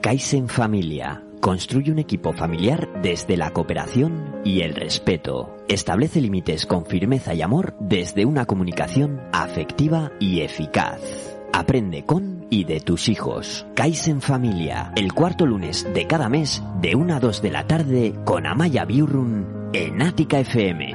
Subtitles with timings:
[0.00, 1.22] Kaizen Familia.
[1.40, 5.54] Construye un equipo familiar desde la cooperación y el respeto.
[5.68, 11.00] Establece límites con firmeza y amor desde una comunicación afectiva y eficaz.
[11.52, 13.66] Aprende con y de tus hijos.
[13.74, 14.92] Kaizen Familia.
[14.96, 18.86] El cuarto lunes de cada mes de 1 a 2 de la tarde con Amaya
[18.86, 20.94] Biurrun en Ática FM.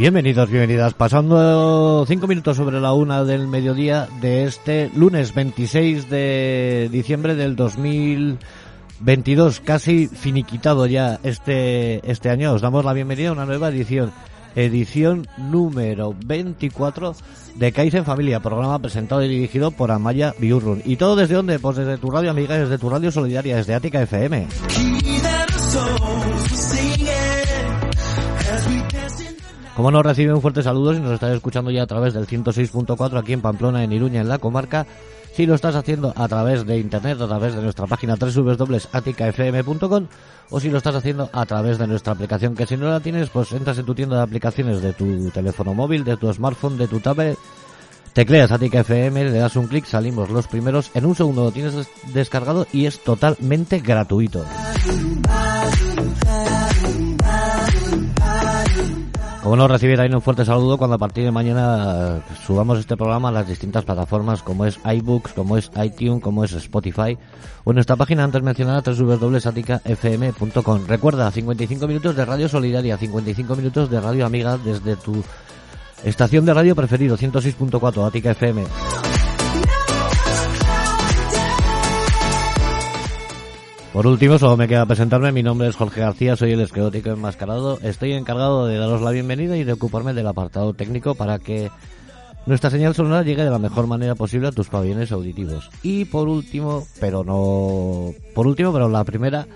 [0.00, 0.94] Bienvenidos, bienvenidas.
[0.94, 7.54] Pasando cinco minutos sobre la una del mediodía de este lunes 26 de diciembre del
[7.54, 12.54] 2022, casi finiquitado ya este, este año.
[12.54, 14.10] Os damos la bienvenida a una nueva edición,
[14.56, 17.14] edición número 24
[17.56, 20.80] de Kaizen Familia, programa presentado y dirigido por Amaya Biurrun.
[20.86, 21.58] ¿Y todo desde dónde?
[21.58, 24.46] Pues desde tu radio amiga, desde tu radio solidaria, desde Ática FM.
[29.80, 33.18] Como nos recibe un fuerte saludo si nos estás escuchando ya a través del 106.4
[33.18, 34.86] aquí en Pamplona, en Iruña, en la comarca.
[35.32, 40.06] Si lo estás haciendo a través de internet, a través de nuestra página www.aticafm.com
[40.50, 43.30] o si lo estás haciendo a través de nuestra aplicación, que si no la tienes,
[43.30, 46.86] pues entras en tu tienda de aplicaciones de tu teléfono móvil, de tu smartphone, de
[46.86, 47.38] tu tablet,
[48.12, 51.88] tecleas Atica FM, le das un clic, salimos los primeros, en un segundo lo tienes
[52.12, 54.44] descargado y es totalmente gratuito.
[59.50, 63.30] Como no, recibir ahí un fuerte saludo cuando a partir de mañana subamos este programa
[63.30, 67.18] a las distintas plataformas como es iBooks, como es iTunes, como es Spotify
[67.64, 70.86] o en nuestra página antes mencionada www.saticafm.com.
[70.86, 75.20] Recuerda, 55 minutos de radio solidaria, 55 minutos de radio amiga desde tu
[76.04, 78.62] estación de radio preferido, 106.4 Atica FM.
[83.92, 85.32] Por último, solo me queda presentarme.
[85.32, 87.80] Mi nombre es Jorge García, soy el esquelético enmascarado.
[87.82, 91.72] Estoy encargado de daros la bienvenida y de ocuparme del apartado técnico para que
[92.46, 95.70] nuestra señal sonora llegue de la mejor manera posible a tus pabellones auditivos.
[95.82, 98.14] Y por último, pero no.
[98.32, 99.48] Por último, pero la primera,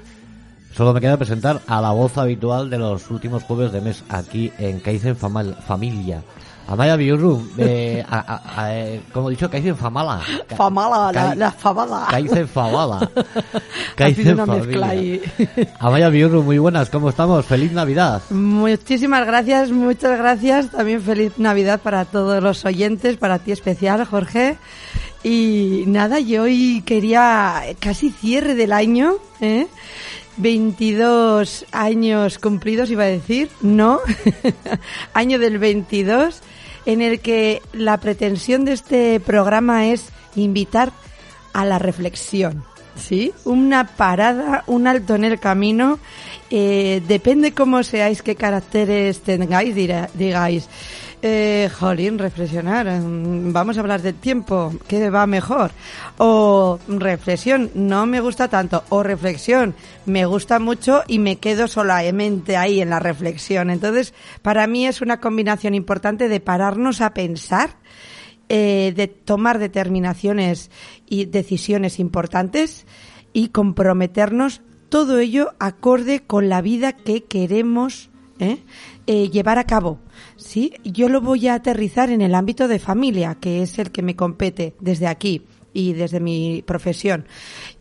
[0.72, 4.50] solo me queda presentar a la voz habitual de los últimos jueves de mes aquí
[4.58, 6.24] en Kaizen Familia.
[6.66, 10.20] Amaya Biurrum, eh, a, a, eh, como he dicho, Kaizen Famala.
[10.56, 12.06] Famala, la, la famala.
[12.10, 13.10] Kaizen Famala.
[13.94, 15.20] Kaizen una mezcla ahí.
[15.78, 17.44] Amaya Biurrum, muy buenas, ¿cómo estamos?
[17.44, 18.22] ¡Feliz Navidad!
[18.30, 20.70] Muchísimas gracias, muchas gracias.
[20.70, 24.56] También feliz Navidad para todos los oyentes, para ti especial, Jorge.
[25.22, 29.66] Y nada, yo hoy quería casi cierre del año, ¿eh?
[30.36, 34.00] 22 años cumplidos, iba a decir, no,
[35.14, 36.40] año del 22,
[36.86, 40.92] en el que la pretensión de este programa es invitar
[41.52, 42.64] a la reflexión,
[42.96, 43.32] ¿sí?
[43.44, 45.98] Una parada, un alto en el camino,
[46.50, 50.68] eh, depende cómo seáis, qué caracteres tengáis, digáis.
[51.26, 52.86] Eh, jolín, reflexionar.
[52.86, 54.74] Vamos a hablar del tiempo.
[54.86, 55.70] ¿Qué va mejor?
[56.18, 58.84] O reflexión, no me gusta tanto.
[58.90, 59.74] O reflexión,
[60.04, 63.70] me gusta mucho y me quedo solamente ahí en la reflexión.
[63.70, 64.12] Entonces,
[64.42, 67.78] para mí es una combinación importante de pararnos a pensar,
[68.50, 70.70] eh, de tomar determinaciones
[71.08, 72.84] y decisiones importantes
[73.32, 74.60] y comprometernos
[74.90, 78.58] todo ello acorde con la vida que queremos ¿eh?
[79.06, 79.98] Eh, llevar a cabo.
[80.36, 80.72] ¿sí?
[80.82, 84.16] Yo lo voy a aterrizar en el ámbito de familia, que es el que me
[84.16, 85.42] compete desde aquí
[85.74, 87.26] y desde mi profesión.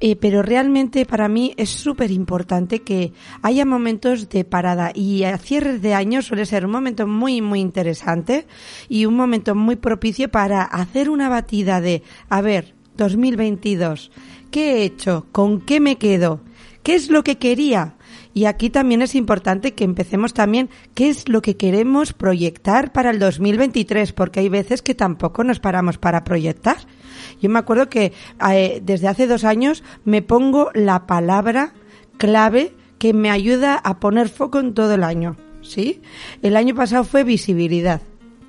[0.02, 5.38] Eh, pero realmente para mí es súper importante que haya momentos de parada y a
[5.38, 8.46] cierres de año suele ser un momento muy, muy interesante
[8.90, 14.12] y un momento muy propicio para hacer una batida de, a ver, 2022,
[14.52, 15.28] ¿qué he hecho?
[15.32, 16.42] ¿Con qué me quedo?
[16.84, 17.96] ¿Qué es lo que quería?
[18.34, 23.12] Y aquí también es importante que empecemos también qué es lo que queremos proyectar para
[23.12, 26.78] el 2023, porque hay veces que tampoco nos paramos para proyectar.
[27.42, 28.14] Yo me acuerdo que
[28.50, 31.74] eh, desde hace dos años me pongo la palabra
[32.18, 35.38] clave que me ayuda a poner foco en todo el año.
[35.62, 36.02] ¿Sí?
[36.42, 38.02] El año pasado fue visibilidad.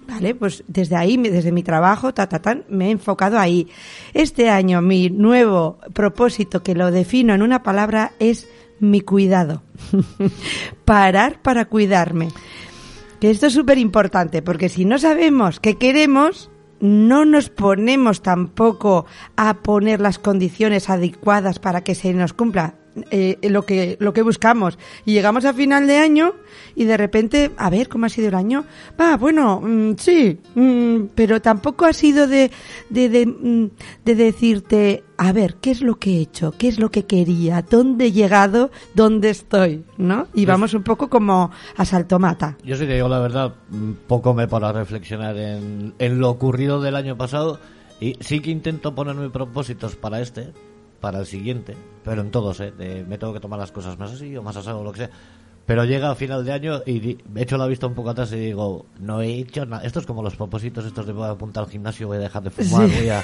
[0.09, 2.29] Vale, pues desde ahí, desde mi trabajo, ta,
[2.69, 3.69] me he enfocado ahí.
[4.13, 8.47] Este año mi nuevo propósito, que lo defino en una palabra, es
[8.91, 9.63] mi cuidado.
[10.85, 12.29] Parar para cuidarme.
[13.21, 16.51] que esto es súper importante, porque si no sabemos qué queremos,
[16.81, 22.75] no nos ponemos tampoco a poner las condiciones adecuadas para que se nos cumpla
[23.11, 24.79] eh, lo que lo que buscamos.
[25.05, 26.35] Y llegamos a final de año
[26.75, 28.64] y de repente a ver cómo ha sido el año
[29.00, 32.50] va bueno mm, sí mm, pero tampoco ha sido de
[32.91, 33.70] de, de, mm,
[34.05, 37.62] de decirte a ver qué es lo que he hecho qué es lo que quería
[37.62, 42.56] dónde he llegado dónde estoy no y vamos un poco como a saltomata.
[42.64, 43.55] Yo sí te digo la verdad,
[44.06, 47.61] poco me paro a reflexionar en, en lo ocurrido del año pasado
[48.00, 50.52] y sí que intento ponerme propósitos para este,
[51.05, 52.73] para el siguiente, pero en todos, ¿eh?
[52.73, 55.01] De, me tengo que tomar las cosas más así o más asado o lo que
[55.01, 55.11] sea.
[55.66, 58.31] Pero llega a final de año y di- me echo la vista un poco atrás
[58.32, 59.82] y digo, no he hecho nada.
[59.84, 62.43] Esto es como los propósitos estos de voy a apuntar al gimnasio, voy a dejar
[62.43, 62.94] de fumar, Sí.
[62.99, 63.22] voy a...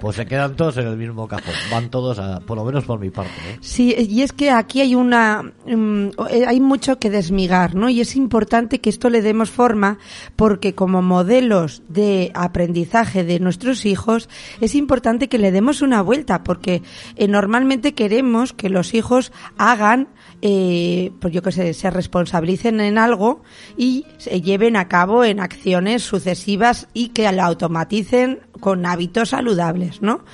[0.00, 1.54] Pues se quedan todos en el mismo cajón.
[1.72, 3.56] Van todos a, por lo menos por mi parte, ¿eh?
[3.60, 7.88] Sí, y es que aquí hay una, mm, eh, hay mucho que desmigar, ¿no?
[7.88, 9.98] Y es importante que esto le demos forma
[10.36, 14.28] porque como modelos de aprendizaje de nuestros hijos
[14.60, 16.82] es importante que le demos una vuelta porque
[17.16, 20.08] eh, normalmente queremos que los hijos hagan
[20.42, 23.42] eh, pues yo que sé, se responsabilicen en algo
[23.76, 30.02] y se lleven a cabo en acciones sucesivas y que la automaticen con hábitos saludables,
[30.02, 30.24] ¿no?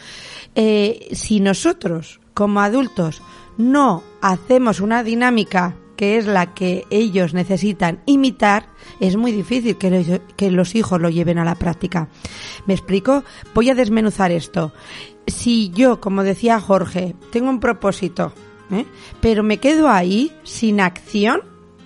[0.55, 3.23] Eh, si nosotros, como adultos,
[3.59, 8.67] no hacemos una dinámica que es la que ellos necesitan imitar,
[8.99, 12.09] es muy difícil que que los hijos lo lleven a la práctica.
[12.67, 13.23] ¿Me explico?
[13.55, 14.73] Voy a desmenuzar esto.
[15.27, 18.33] Si yo, como decía Jorge, tengo un propósito,
[18.71, 18.87] ¿eh?
[19.21, 21.43] pero me quedo ahí sin acción,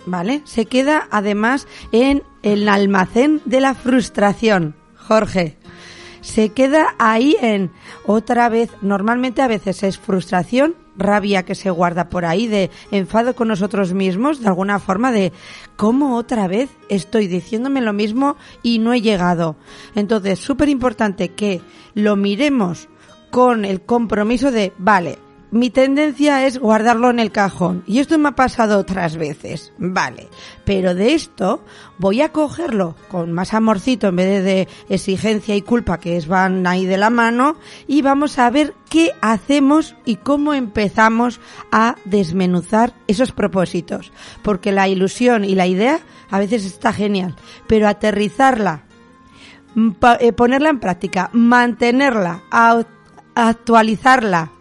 [0.06, 0.42] ¿vale?
[0.44, 4.75] Se queda además en el almacén de la frustración.
[4.96, 5.56] Jorge,
[6.20, 7.70] se queda ahí en
[8.06, 13.34] otra vez, normalmente a veces es frustración, rabia que se guarda por ahí, de enfado
[13.34, 15.32] con nosotros mismos, de alguna forma de
[15.76, 19.56] cómo otra vez estoy diciéndome lo mismo y no he llegado.
[19.94, 21.60] Entonces, súper importante que
[21.94, 22.88] lo miremos
[23.30, 25.19] con el compromiso de, vale,
[25.50, 27.82] mi tendencia es guardarlo en el cajón.
[27.86, 29.72] Y esto me ha pasado otras veces.
[29.78, 30.28] Vale.
[30.64, 31.64] Pero de esto
[31.98, 36.66] voy a cogerlo con más amorcito en vez de exigencia y culpa que es van
[36.66, 37.56] ahí de la mano
[37.86, 41.40] y vamos a ver qué hacemos y cómo empezamos
[41.72, 44.12] a desmenuzar esos propósitos.
[44.42, 47.36] Porque la ilusión y la idea a veces está genial,
[47.66, 48.82] pero aterrizarla,
[49.74, 49.90] mm,
[50.20, 52.42] eh, ponerla en práctica, mantenerla,
[53.34, 54.52] actualizarla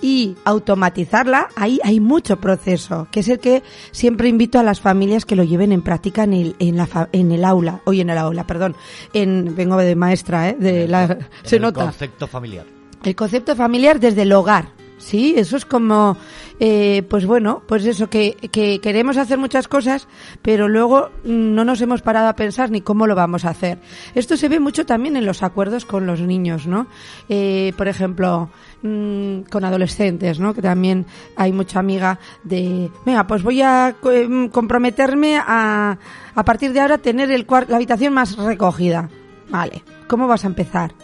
[0.00, 5.24] y automatizarla, ahí hay mucho proceso, que es el que siempre invito a las familias
[5.24, 8.18] que lo lleven en práctica en el, en la, en el aula, hoy en el
[8.18, 8.76] aula, perdón,
[9.12, 10.56] en, vengo de maestra, ¿eh?
[10.58, 11.84] de la, se el nota.
[11.84, 12.66] concepto familiar.
[13.04, 14.75] El concepto familiar desde el hogar.
[14.98, 16.16] Sí, eso es como,
[16.58, 20.08] eh, pues bueno, pues eso, que, que queremos hacer muchas cosas,
[20.40, 23.78] pero luego no nos hemos parado a pensar ni cómo lo vamos a hacer.
[24.14, 26.86] Esto se ve mucho también en los acuerdos con los niños, ¿no?
[27.28, 28.48] Eh, por ejemplo,
[28.82, 30.54] mm, con adolescentes, ¿no?
[30.54, 31.04] Que también
[31.36, 35.98] hay mucha amiga de, venga, pues voy a em, comprometerme a,
[36.34, 39.10] a partir de ahora tener el la habitación más recogida.
[39.50, 40.94] Vale, ¿cómo vas a empezar?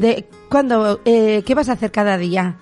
[0.00, 2.56] de cuándo, eh, qué vas a hacer cada día.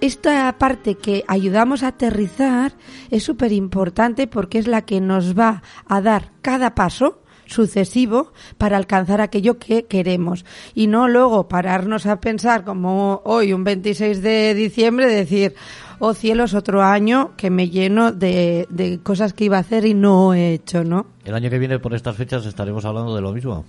[0.00, 2.72] Esta parte que ayudamos a aterrizar
[3.10, 8.78] es súper importante porque es la que nos va a dar cada paso sucesivo para
[8.78, 14.54] alcanzar aquello que queremos y no luego pararnos a pensar como hoy un 26 de
[14.54, 15.54] diciembre decir
[15.98, 19.94] oh cielos otro año que me lleno de, de cosas que iba a hacer y
[19.94, 23.32] no he hecho no El año que viene por estas fechas estaremos hablando de lo
[23.32, 23.64] mismo.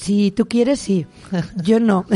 [0.00, 1.04] Si tú quieres, sí.
[1.62, 2.06] Yo no.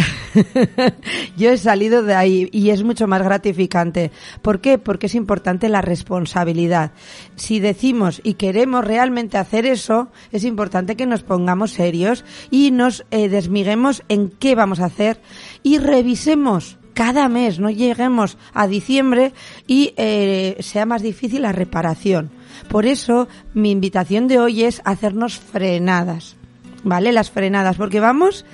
[1.37, 4.11] Yo he salido de ahí y es mucho más gratificante.
[4.41, 4.79] ¿Por qué?
[4.79, 6.93] Porque es importante la responsabilidad.
[7.37, 13.05] Si decimos y queremos realmente hacer eso, es importante que nos pongamos serios y nos
[13.11, 15.21] eh, desmiguemos en qué vamos a hacer
[15.62, 19.35] y revisemos cada mes, no lleguemos a diciembre
[19.67, 22.31] y eh, sea más difícil la reparación.
[22.71, 26.37] Por eso, mi invitación de hoy es hacernos frenadas.
[26.85, 27.12] ¿Vale?
[27.12, 28.45] Las frenadas, porque vamos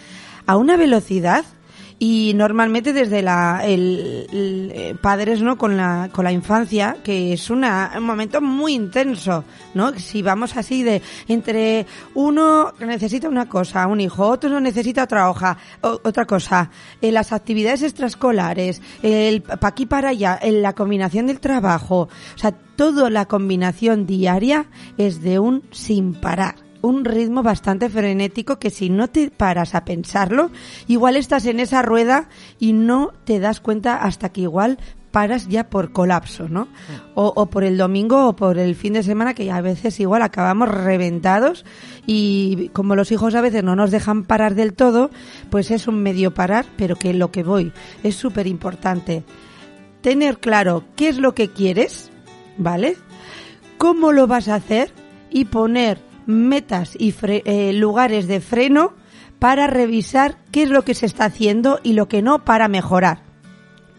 [0.47, 1.45] a una velocidad
[2.03, 7.35] y normalmente desde la el, el, eh, padres no con la con la infancia que
[7.35, 9.45] es una, un momento muy intenso
[9.75, 15.05] no si vamos así de entre uno necesita una cosa un hijo otro no necesita
[15.05, 16.71] otra hoja otra cosa
[17.03, 22.39] eh, las actividades extraescolares el pa aquí para allá en la combinación del trabajo o
[22.39, 24.65] sea toda la combinación diaria
[24.97, 29.85] es de un sin parar un ritmo bastante frenético que si no te paras a
[29.85, 30.51] pensarlo,
[30.87, 34.79] igual estás en esa rueda y no te das cuenta hasta que igual
[35.11, 36.69] paras ya por colapso, ¿no?
[37.15, 40.23] O, o por el domingo o por el fin de semana que a veces igual
[40.23, 41.65] acabamos reventados
[42.07, 45.11] y como los hijos a veces no nos dejan parar del todo,
[45.51, 47.73] pues es un medio parar, pero que lo que voy
[48.03, 49.25] es súper importante.
[50.01, 52.11] Tener claro qué es lo que quieres,
[52.57, 52.97] ¿vale?
[53.77, 54.93] ¿Cómo lo vas a hacer?
[55.31, 58.95] Y poner metas y fre- eh, lugares de freno
[59.39, 63.23] para revisar qué es lo que se está haciendo y lo que no para mejorar.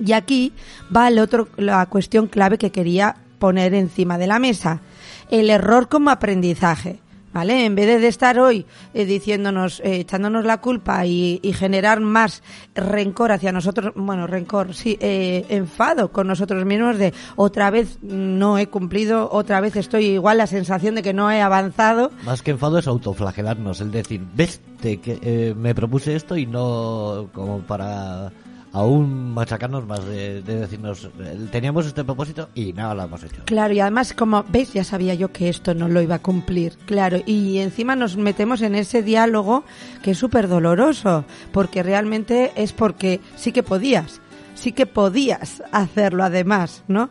[0.03, 0.53] Y aquí
[0.95, 4.81] va el otro, la cuestión clave que quería poner encima de la mesa.
[5.29, 6.99] El error como aprendizaje.
[7.33, 7.65] ¿Vale?
[7.65, 12.43] En vez de estar hoy eh, diciéndonos, eh, echándonos la culpa y, generar más
[12.75, 18.57] rencor hacia nosotros, bueno, rencor, sí, eh, enfado con nosotros mismos de otra vez no
[18.57, 22.51] he cumplido, otra vez estoy igual, la sensación de que no he avanzado, Más que
[22.51, 27.59] enfado es autoflagelarnos, el decir, ves, te, que, eh, me propuse esto y no como
[27.59, 28.31] para
[28.73, 33.41] aún machacarnos más de, de decirnos, eh, teníamos este propósito y nada lo hemos hecho.
[33.45, 36.77] Claro, y además, como veis, ya sabía yo que esto no lo iba a cumplir.
[36.85, 39.63] Claro, y encima nos metemos en ese diálogo
[40.01, 44.21] que es súper doloroso, porque realmente es porque sí que podías.
[44.53, 47.09] Sí que podías hacerlo además, ¿no?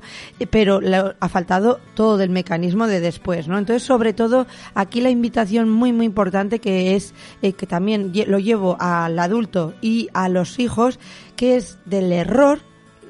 [0.50, 3.58] Pero lo- ha faltado todo del mecanismo de después, ¿no?
[3.58, 7.12] Entonces, sobre todo, aquí la invitación muy, muy importante que es,
[7.42, 11.00] eh, que también lo llevo al adulto y a los hijos,
[11.40, 12.60] que es del error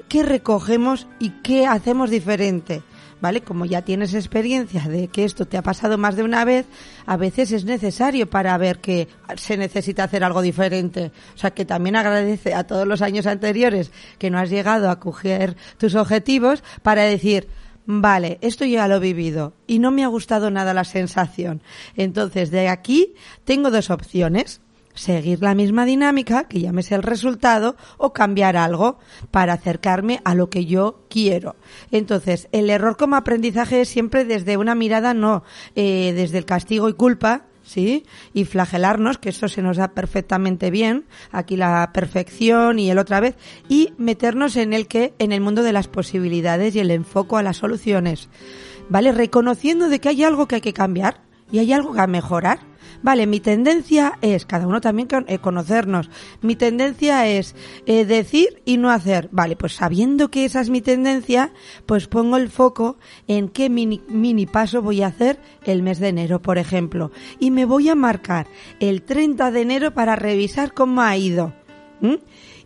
[0.08, 2.80] qué recogemos y qué hacemos diferente.
[3.20, 3.40] ¿Vale?
[3.40, 6.66] Como ya tienes experiencia de que esto te ha pasado más de una vez,
[7.06, 11.10] a veces es necesario para ver que se necesita hacer algo diferente.
[11.34, 15.00] O sea, que también agradece a todos los años anteriores que no has llegado a
[15.00, 17.48] coger tus objetivos para decir,
[17.84, 21.62] vale, esto ya lo he vivido y no me ha gustado nada la sensación.
[21.96, 23.12] Entonces, de aquí
[23.44, 24.60] tengo dos opciones
[25.00, 28.98] seguir la misma dinámica, que ya me el resultado, o cambiar algo
[29.30, 31.56] para acercarme a lo que yo quiero.
[31.90, 35.42] Entonces, el error como aprendizaje es siempre desde una mirada, no
[35.74, 38.04] eh, desde el castigo y culpa, ¿sí?
[38.34, 43.20] Y flagelarnos, que eso se nos da perfectamente bien, aquí la perfección y el otra
[43.20, 43.36] vez,
[43.68, 47.42] y meternos en el que, en el mundo de las posibilidades y el enfoco a
[47.42, 48.28] las soluciones.
[48.90, 49.12] ¿Vale?
[49.12, 52.60] Reconociendo de que hay algo que hay que cambiar y hay algo que mejorar.
[53.02, 56.10] Vale, mi tendencia es, cada uno también con- eh, conocernos,
[56.42, 57.54] mi tendencia es
[57.86, 59.30] eh, decir y no hacer.
[59.32, 61.50] Vale, pues sabiendo que esa es mi tendencia,
[61.86, 66.08] pues pongo el foco en qué mini, mini paso voy a hacer el mes de
[66.08, 67.10] enero, por ejemplo.
[67.38, 68.46] Y me voy a marcar
[68.80, 71.54] el 30 de enero para revisar cómo ha ido.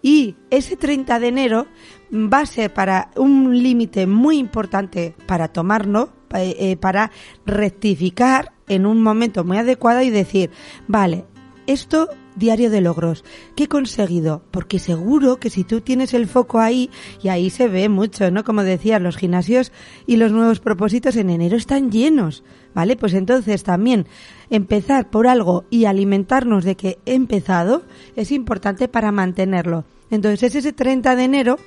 [0.02, 1.66] Y ese 30 de enero
[2.14, 7.10] va a ser para un límite muy importante para tomarlo, eh, eh, para
[7.44, 10.50] rectificar en un momento muy adecuado y decir,
[10.86, 11.24] vale,
[11.66, 14.42] esto diario de logros, ¿qué he conseguido?
[14.50, 16.90] Porque seguro que si tú tienes el foco ahí,
[17.22, 18.44] y ahí se ve mucho, ¿no?
[18.44, 19.72] Como decía, los gimnasios
[20.06, 22.42] y los nuevos propósitos en enero están llenos,
[22.74, 22.96] ¿vale?
[22.96, 24.06] Pues entonces también
[24.50, 27.82] empezar por algo y alimentarnos de que he empezado
[28.16, 29.84] es importante para mantenerlo.
[30.10, 31.58] Entonces es ese 30 de enero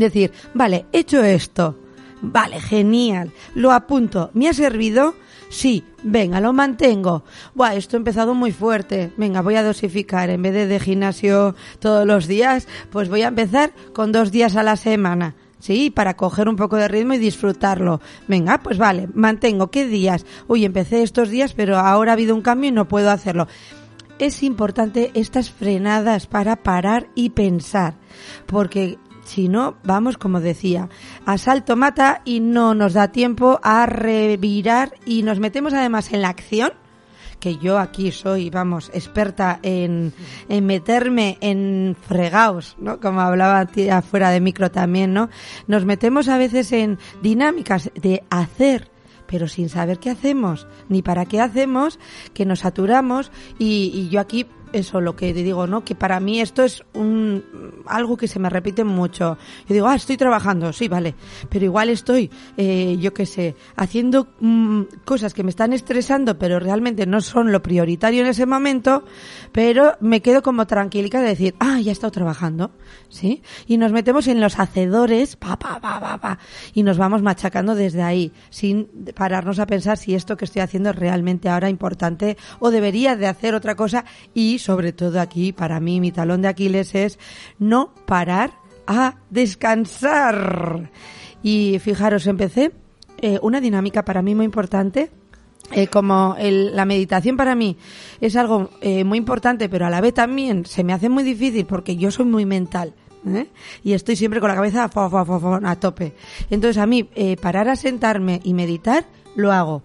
[0.00, 1.78] decir, vale, he hecho esto,
[2.20, 5.14] vale, genial, lo apunto, ¿me ha servido?
[5.48, 7.24] Sí, venga, lo mantengo.
[7.54, 9.12] Buah, esto ha empezado muy fuerte.
[9.16, 10.28] Venga, voy a dosificar.
[10.28, 14.56] En vez de de gimnasio todos los días, pues voy a empezar con dos días
[14.56, 15.36] a la semana.
[15.58, 18.00] Sí, para coger un poco de ritmo y disfrutarlo.
[18.28, 19.70] Venga, pues vale, mantengo.
[19.70, 20.26] ¿Qué días?
[20.48, 23.48] Uy, empecé estos días, pero ahora ha habido un cambio y no puedo hacerlo.
[24.18, 27.94] Es importante estas frenadas para parar y pensar,
[28.46, 30.88] porque si no, vamos, como decía,
[31.26, 36.28] asalto mata y no nos da tiempo a revirar y nos metemos además en la
[36.28, 36.72] acción
[37.40, 40.12] que yo aquí soy, vamos, experta en,
[40.48, 42.98] en meterme en fregaos, ¿no?
[42.98, 45.28] Como hablaba tía fuera de micro también, ¿no?
[45.66, 48.90] Nos metemos a veces en dinámicas de hacer,
[49.26, 51.98] pero sin saber qué hacemos, ni para qué hacemos,
[52.32, 54.46] que nos saturamos y, y yo aquí
[54.78, 55.84] eso lo que digo, ¿no?
[55.84, 57.44] Que para mí esto es un
[57.86, 59.38] algo que se me repite mucho.
[59.68, 61.14] Yo digo, ah, estoy trabajando, sí, vale,
[61.48, 66.58] pero igual estoy, eh, yo qué sé, haciendo mm, cosas que me están estresando, pero
[66.58, 69.04] realmente no son lo prioritario en ese momento,
[69.52, 72.72] pero me quedo como tranquilica de decir, ah, ya he estado trabajando,
[73.08, 73.42] ¿sí?
[73.66, 76.38] Y nos metemos en los hacedores, pa, pa, pa, pa, pa,
[76.74, 80.90] y nos vamos machacando desde ahí, sin pararnos a pensar si esto que estoy haciendo
[80.90, 84.04] es realmente ahora importante o debería de hacer otra cosa
[84.34, 87.18] y sobre todo aquí, para mí, mi talón de Aquiles es
[87.60, 88.50] no parar
[88.86, 90.90] a descansar.
[91.42, 92.72] Y fijaros, empecé
[93.22, 95.10] eh, una dinámica para mí muy importante.
[95.72, 97.76] eh, como el- la meditación para mí
[98.20, 101.66] es algo eh, muy importante, pero a la vez también se me hace muy difícil
[101.66, 102.94] porque yo soy muy mental,
[103.26, 103.48] ¿eh?
[103.82, 106.12] y estoy siempre con la cabeza a tope.
[106.50, 107.08] Entonces a mí
[107.42, 109.82] parar a sentarme y meditar lo hago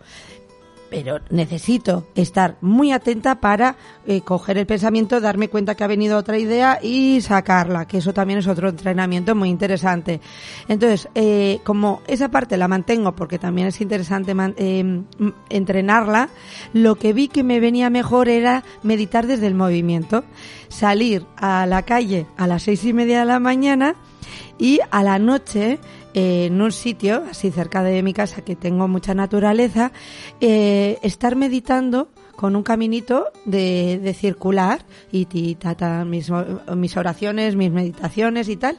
[0.92, 6.18] pero necesito estar muy atenta para eh, coger el pensamiento, darme cuenta que ha venido
[6.18, 10.20] otra idea y sacarla, que eso también es otro entrenamiento muy interesante.
[10.68, 15.02] Entonces, eh, como esa parte la mantengo porque también es interesante eh,
[15.50, 16.28] entrenarla,
[16.74, 20.26] lo que vi que me venía mejor era meditar desde el movimiento,
[20.68, 23.96] salir a la calle a las seis y media de la mañana
[24.58, 25.80] y a la noche
[26.14, 29.92] en un sitio, así cerca de mi casa, que tengo mucha naturaleza,
[30.40, 36.32] eh, estar meditando con un caminito de, circular y tata, mis,
[36.76, 38.78] mis oraciones, mis meditaciones y tal.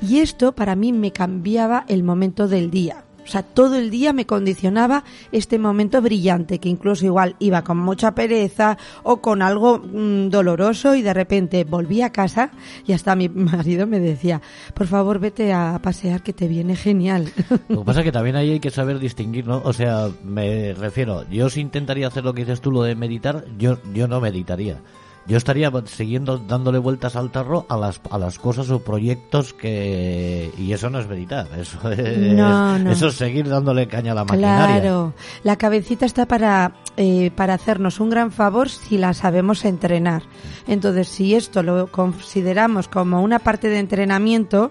[0.00, 3.04] Y esto para mí me cambiaba el momento del día.
[3.24, 7.78] O sea, todo el día me condicionaba este momento brillante, que incluso igual iba con
[7.78, 12.50] mucha pereza o con algo mm, doloroso y de repente volví a casa
[12.86, 14.42] y hasta mi marido me decía,
[14.74, 17.32] por favor vete a pasear que te viene genial.
[17.68, 19.62] Lo que pasa es que también ahí hay que saber distinguir, ¿no?
[19.64, 23.44] O sea, me refiero, yo si intentaría hacer lo que dices tú, lo de meditar,
[23.58, 24.80] yo, yo no meditaría
[25.26, 30.50] yo estaría siguiendo dándole vueltas al tarro a las, a las cosas o proyectos que
[30.58, 34.80] y eso no es meditar eso es, eso es seguir dándole caña a la maquinaria.
[34.80, 40.22] Claro la cabecita está para eh, para hacernos un gran favor si la sabemos entrenar.
[40.68, 44.70] Entonces si esto lo consideramos como una parte de entrenamiento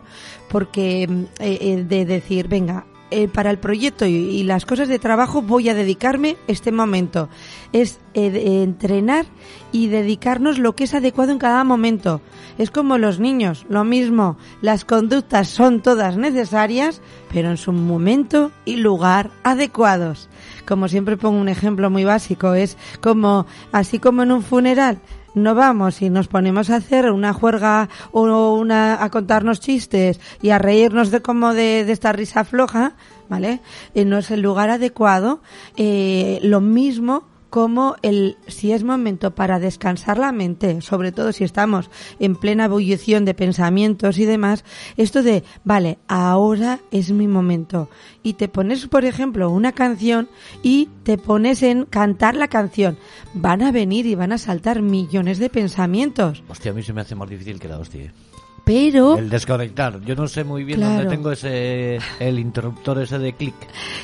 [0.49, 5.43] porque eh, eh, de decir venga eh, para el proyecto y, las cosas de trabajo
[5.43, 7.29] voy a dedicarme este momento.
[7.71, 9.27] Es eh, entrenar
[9.71, 12.21] y dedicarnos lo que es adecuado en cada momento.
[12.57, 14.37] Es como los niños, lo mismo.
[14.61, 17.01] Las conductas son todas necesarias,
[17.31, 20.27] pero en su momento y lugar adecuados.
[20.67, 24.99] Como siempre pongo un ejemplo muy básico, es como, así como en un funeral,
[25.35, 30.49] no vamos y nos ponemos a hacer una juerga o una a contarnos chistes y
[30.49, 32.93] a reírnos de como de, esta risa floja,
[33.29, 33.59] ¿vale?
[33.95, 35.41] Eh, no es el lugar adecuado.
[35.75, 41.43] Eh, lo mismo como el si es momento para descansar la mente, sobre todo si
[41.43, 44.65] estamos en plena ebullición de pensamientos y demás,
[44.97, 47.91] esto de, vale, ahora es mi momento.
[48.23, 50.29] Y te pones, por ejemplo, una canción
[50.63, 52.97] y te pones en cantar la canción.
[53.35, 56.41] Van a venir y van a saltar millones de pensamientos.
[56.47, 58.11] Hostia, a mí se me hace más difícil que la hostia.
[58.65, 59.17] Pero...
[59.17, 59.99] El desconectar.
[60.01, 63.55] Yo no sé muy bien dónde tengo ese el interruptor ese de clic.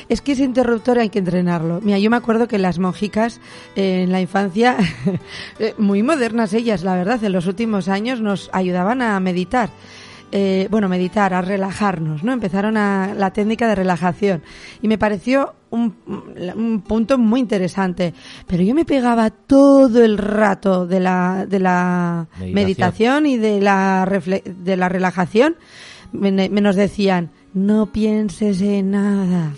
[0.08, 1.80] Es que ese interruptor hay que entrenarlo.
[1.82, 3.40] Mira, yo me acuerdo que las monjicas
[3.74, 4.76] eh, en la infancia,
[5.58, 9.70] eh, muy modernas ellas, la verdad, en los últimos años nos ayudaban a meditar.
[10.32, 12.32] Eh, bueno, meditar, a relajarnos, ¿no?
[12.32, 14.42] Empezaron a, la técnica de relajación.
[14.80, 15.96] Y me pareció un,
[16.54, 18.14] un, punto muy interesante.
[18.46, 24.08] Pero yo me pegaba todo el rato de la, de la meditación, y de la,
[24.44, 25.56] de la relajación.
[26.12, 29.52] Me, me nos decían, no pienses en nada.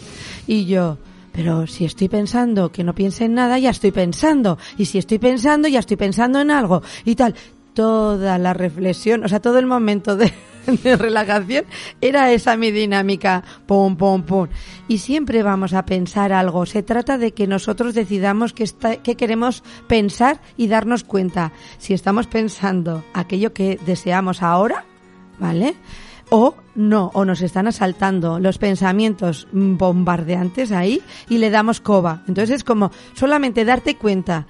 [0.47, 0.97] Y yo,
[1.33, 4.57] pero si estoy pensando que no piense en nada, ya estoy pensando.
[4.79, 6.83] Y si estoy pensando, ya estoy pensando en algo.
[7.05, 7.35] Y tal.
[7.75, 10.31] Toda la reflexión, o sea, todo el momento de,
[10.83, 11.65] de relajación
[12.01, 14.49] era esa mi dinámica, pum, pum, pum.
[14.89, 16.67] Y siempre vamos a pensar algo.
[16.67, 18.69] Se trata de que nosotros decidamos qué,
[19.03, 24.85] qué queremos pensar y darnos cuenta si estamos pensando aquello que deseamos ahora,
[25.39, 25.75] ¿vale?
[26.31, 32.23] O no, o nos están asaltando los pensamientos bombardeantes ahí y le damos coba.
[32.27, 34.47] Entonces es como solamente darte cuenta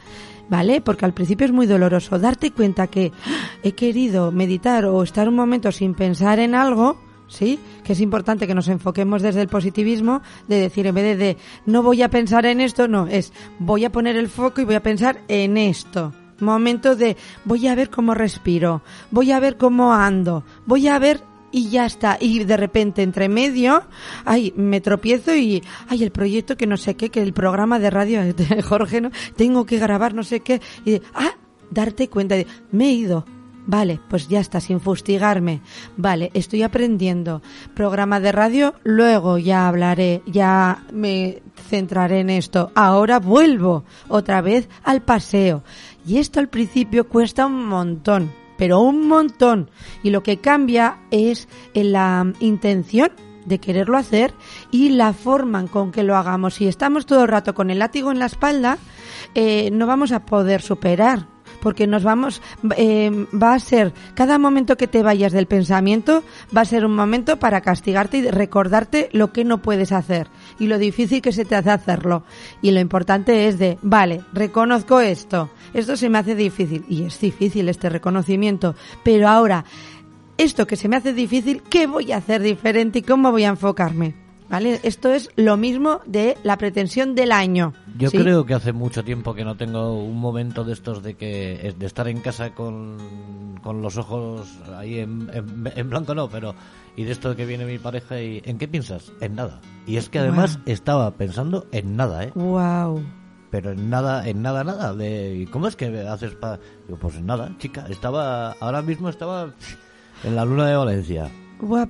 [0.53, 0.83] ¿vale?
[0.83, 3.49] Porque al principio es muy doloroso darte cuenta que ¡ah!
[3.63, 7.59] he querido meditar o estar un momento sin pensar en algo, ¿sí?
[7.83, 11.83] Que es importante que nos enfoquemos desde el positivismo, de decir, en vez de, no
[11.83, 14.83] voy a pensar en esto, no, es voy a poner el foco y voy a
[14.83, 16.13] pensar en esto.
[16.41, 21.23] Momento de voy a ver cómo respiro, voy a ver cómo ando, voy a ver
[21.53, 22.17] y ya está.
[22.19, 23.85] Y de repente, entre medio,
[24.25, 27.91] ay, me tropiezo y, ay, el proyecto que no sé qué, que el programa de
[27.91, 29.11] radio de Jorge, ¿no?
[29.37, 30.61] Tengo que grabar no sé qué.
[30.85, 31.37] Y, ah,
[31.71, 33.25] darte cuenta de, me he ido.
[33.65, 35.61] Vale, pues ya está, sin fustigarme.
[35.97, 37.43] Vale, estoy aprendiendo.
[37.75, 42.73] Programa de radio, luego ya hablaré, ya me centraré en esto.
[42.75, 45.63] Ahora vuelvo otra vez al paseo.
[46.05, 49.73] Y esto al principio cuesta un montón pero un montón.
[50.05, 53.11] Y lo que cambia es en la intención
[53.45, 54.35] de quererlo hacer
[54.71, 56.55] y la forma con que lo hagamos.
[56.55, 58.79] Si estamos todo el rato con el látigo en la espalda,
[59.35, 61.27] eh, no vamos a poder superar
[61.63, 62.43] porque nos vamos,
[62.77, 66.95] eh, va a ser, cada momento que te vayas del pensamiento va a ser un
[66.95, 70.27] momento para castigarte y recordarte lo que no puedes hacer
[70.59, 72.25] y lo difícil que se te hace hacerlo.
[72.61, 77.21] Y lo importante es de, vale, reconozco esto, esto se me hace difícil y es
[77.21, 79.65] difícil este reconocimiento, pero ahora
[80.37, 83.51] esto que se me hace difícil, ¿qué voy a hacer diferente y cómo voy a
[83.51, 84.22] enfocarme?
[84.53, 84.79] ¿Vale?
[84.83, 87.73] Esto es lo mismo de la pretensión del año.
[87.99, 88.19] Yo ¿sí?
[88.19, 91.87] creo que hace mucho tiempo que no tengo un momento de estos de que de
[91.87, 96.55] estar en casa con, con los ojos ahí en, en- en blanco no, pero
[96.97, 99.11] y de esto de que viene mi pareja y ¿en qué piensas?
[99.23, 99.63] En nada.
[99.87, 100.63] Y es que además Wow.
[100.67, 102.33] estaba pensando en nada, ¿eh?
[102.35, 103.03] Wow.
[103.51, 104.95] Pero en nada, en nada, nada.
[104.95, 106.59] De, ¿y ¿Cómo es que haces para...?
[106.87, 107.87] Digo, pues en nada, chica.
[107.89, 109.55] Estaba, ahora mismo estaba
[110.25, 111.31] en la luna de Valencia.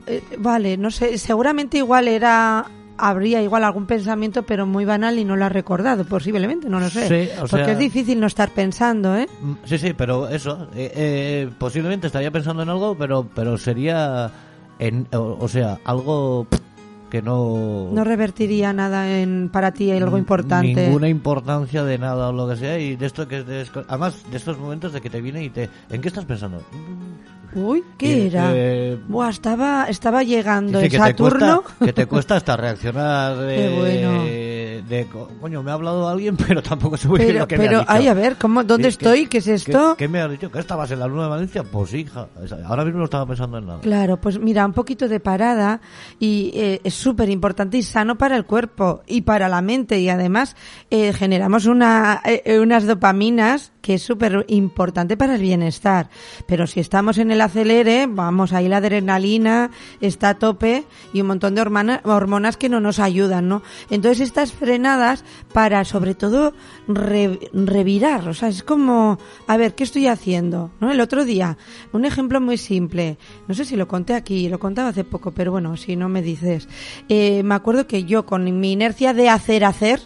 [0.06, 2.66] Eh, vale, no sé, seguramente igual era
[2.98, 6.88] habría igual algún pensamiento pero muy banal y no lo has recordado, posiblemente, no lo
[6.90, 7.08] sé.
[7.08, 9.26] Sí, o Porque es difícil no estar pensando, ¿eh?
[9.40, 14.30] Mm, Sí, sí, pero eso, eh, eh, posiblemente estaría pensando en algo, pero pero sería,
[14.78, 16.46] en, o, o sea, algo
[17.10, 17.90] que no...
[17.92, 20.86] No revertiría nada en para ti algo importante.
[20.86, 23.42] Ninguna importancia de nada o lo que sea, y de esto que...
[23.42, 25.68] de- además, de estos momentos de que te viene y te...
[25.90, 26.62] ¿En qué estás pensando?
[27.54, 28.50] Uy, ¿qué Y, era?
[28.54, 31.62] eh, Buah, estaba estaba llegando el te Saturno.
[31.62, 34.24] cuesta, que te cuesta hasta reaccionar Qué bueno.
[34.88, 37.58] De co- coño me ha hablado alguien pero tampoco sé muy bien Pero, lo que
[37.58, 37.92] me ha pero, dicho.
[37.92, 39.26] ay, a ver, ¿cómo, ¿dónde ¿Qué- estoy?
[39.26, 39.94] ¿Qué es esto?
[39.96, 40.50] ¿Qué, qué me has dicho?
[40.50, 41.62] ¿Que estabas en la luna de Valencia?
[41.64, 42.28] Pues hija.
[42.66, 43.80] Ahora mismo no estaba pensando en nada.
[43.80, 45.80] Claro, pues mira, un poquito de parada
[46.18, 50.08] y eh, es súper importante y sano para el cuerpo y para la mente y
[50.08, 50.56] además
[50.90, 56.08] eh, generamos una, eh, unas dopaminas que es súper importante para el bienestar.
[56.46, 59.70] Pero si estamos en el acelere, vamos, ahí la adrenalina
[60.00, 63.62] está a tope y un montón de hormona- hormonas que no nos ayudan, ¿no?
[63.90, 66.52] Entonces estas frenadas para sobre todo
[66.88, 70.70] re- revirar, o sea, es como, a ver, ¿qué estoy haciendo?
[70.80, 70.90] ¿No?
[70.92, 71.56] El otro día,
[71.92, 75.52] un ejemplo muy simple, no sé si lo conté aquí, lo contaba hace poco, pero
[75.52, 76.68] bueno, si no me dices,
[77.08, 80.00] Eh, me acuerdo que yo con mi inercia de hacer, hacer,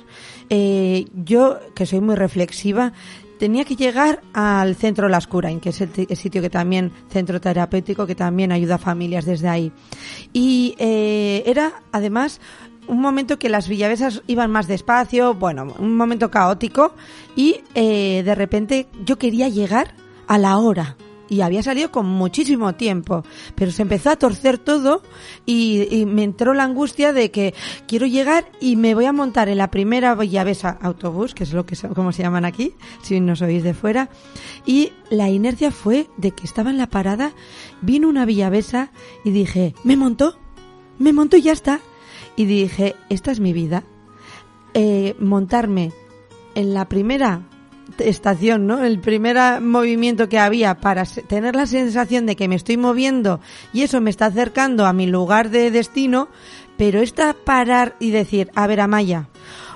[0.51, 2.93] eh, yo, que soy muy reflexiva,
[3.39, 8.07] tenía que llegar al centro Las Curain, que es el sitio que también, centro terapéutico,
[8.07, 9.73] que también ayuda a familias desde ahí.
[10.33, 12.41] Y eh, era, además,
[12.89, 16.95] un momento que las villavesas iban más despacio, bueno, un momento caótico,
[17.35, 19.95] y eh, de repente yo quería llegar
[20.27, 20.97] a la hora.
[21.29, 23.25] Y había salido con muchísimo tiempo,
[23.57, 25.03] pero se empezó a torcer todo
[25.45, 27.53] y, me entró la angustia de que
[27.89, 31.67] quiero llegar y me voy a montar en la primera villavesa autobús, que es lo
[31.67, 31.89] que se-
[32.23, 34.09] llaman aquí, si nos oís de fuera,
[34.67, 37.33] y la inercia fue de que estaba en la parada,
[37.83, 38.93] vino una villavesa
[39.25, 40.39] y dije, me montó,
[41.01, 41.81] me montó y ya está.
[42.37, 43.83] Y dije, esta es mi vida.
[44.75, 45.93] Eh, montarme
[46.55, 47.43] en la primera
[47.99, 48.85] estación, ¿no?
[48.85, 53.41] El primer movimiento que había para tener la sensación de que me estoy moviendo
[53.73, 56.29] y eso me está acercando a mi lugar de destino,
[56.77, 59.29] pero esta parar y decir, a ver, Amaya,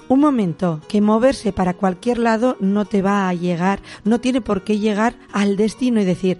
[0.09, 4.65] un momento, que moverse para cualquier lado no te va a llegar, no tiene por
[4.65, 6.39] qué llegar al destino y decir,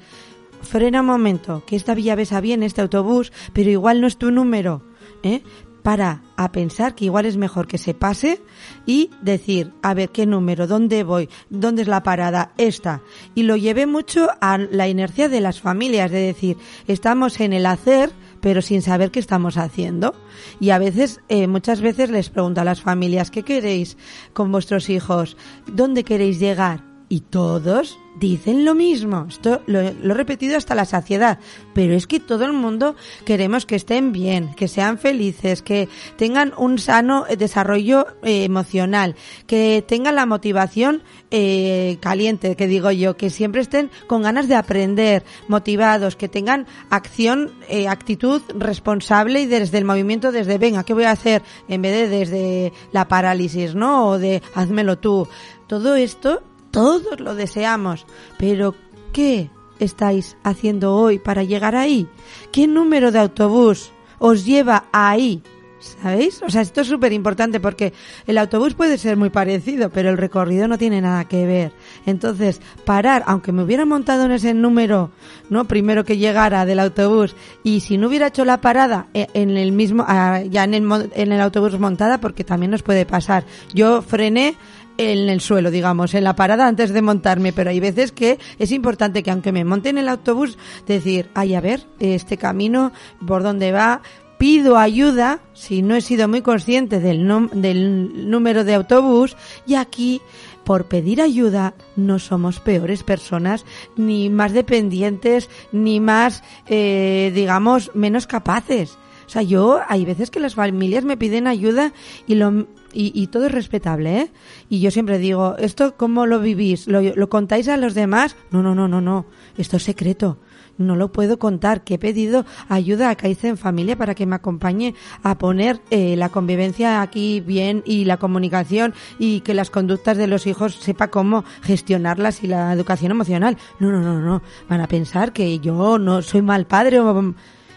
[0.61, 4.83] frena un momento, que esta villavesa viene, este autobús, pero igual no es tu número,
[5.23, 5.43] ¿eh?
[5.83, 8.43] Para a pensar que igual es mejor que se pase
[8.87, 10.67] y decir, a ver, ¿qué número?
[10.67, 11.29] ¿Dónde voy?
[11.49, 12.53] ¿Dónde es la parada?
[12.59, 13.03] Esta.
[13.35, 17.67] Y lo llevé mucho a la inercia de las familias, de decir, estamos en el
[17.67, 20.15] hacer, pero sin saber qué estamos haciendo.
[20.61, 23.97] Y a veces, eh, muchas veces les pregunto a las familias, ¿qué queréis
[24.33, 25.37] con vuestros hijos?
[25.67, 26.85] ¿Dónde queréis llegar?
[27.09, 29.27] Y todos dicen lo mismo.
[29.29, 31.39] Esto lo, lo he repetido hasta la saciedad.
[31.75, 36.53] Pero es que todo el mundo queremos que estén bien, que sean felices, que tengan
[36.57, 43.17] un sano eh, desarrollo eh, emocional, que tengan la motivación eh, caliente, que digo yo,
[43.17, 49.47] que siempre estén con ganas de aprender, motivados, que tengan acción, eh, actitud responsable y
[49.47, 51.43] desde el movimiento, desde venga, ¿qué voy a hacer?
[51.69, 54.09] En vez de desde la parálisis, ¿no?
[54.09, 55.27] O de házmelo tú.
[55.67, 58.07] Todo esto todos lo deseamos,
[58.39, 58.75] pero
[59.13, 62.09] ¿qué estáis haciendo hoy para llegar ahí?
[62.53, 65.43] ¿Qué número de autobús os lleva ahí?
[65.81, 66.43] ¿Sabéis?
[66.43, 67.95] O sea, esto es súper importante porque
[68.27, 71.73] el autobús puede ser muy parecido, pero el recorrido no tiene nada que ver.
[72.05, 75.11] Entonces, parar, aunque me hubiera montado en ese número,
[75.49, 75.65] ¿no?
[75.65, 79.73] Primero que llegara del autobús, y si no hubiera hecho la parada eh, en el
[79.73, 83.45] mismo, ah, ya en el, en el autobús montada, porque también nos puede pasar.
[83.73, 84.57] Yo frené
[84.99, 88.71] en el suelo, digamos, en la parada antes de montarme, pero hay veces que es
[88.71, 92.93] importante que aunque me monte en el autobús, decir, ay, a ver, este camino,
[93.27, 94.03] por dónde va,
[94.41, 100.23] pido ayuda, si no he sido muy consciente del, del número de autobús, y aquí,
[100.65, 103.67] por pedir ayuda, no somos peores personas,
[103.99, 108.97] ni más dependientes, ni más, eh, digamos, menos capaces.
[109.27, 111.93] O sea, yo, hay veces que las familias me piden ayuda
[112.27, 114.31] y lo, y, y todo es respetable, ¿eh?
[114.71, 116.87] Y yo siempre digo, ¿esto cómo lo vivís?
[116.87, 118.37] ¿Lo, ¿Lo contáis a los demás?
[118.51, 119.27] No, no, no, no, no.
[119.59, 120.39] Esto es secreto
[120.81, 124.95] no lo puedo contar, que he pedido ayuda a Kaizen Familia para que me acompañe
[125.23, 130.27] a poner eh, la convivencia aquí bien y la comunicación y que las conductas de
[130.27, 133.57] los hijos sepa cómo gestionarlas y la educación emocional.
[133.79, 134.43] No, no, no, no.
[134.69, 137.35] Van a pensar que yo no soy mal padre o...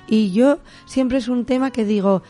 [0.08, 2.24] Y yo siempre es un tema que digo,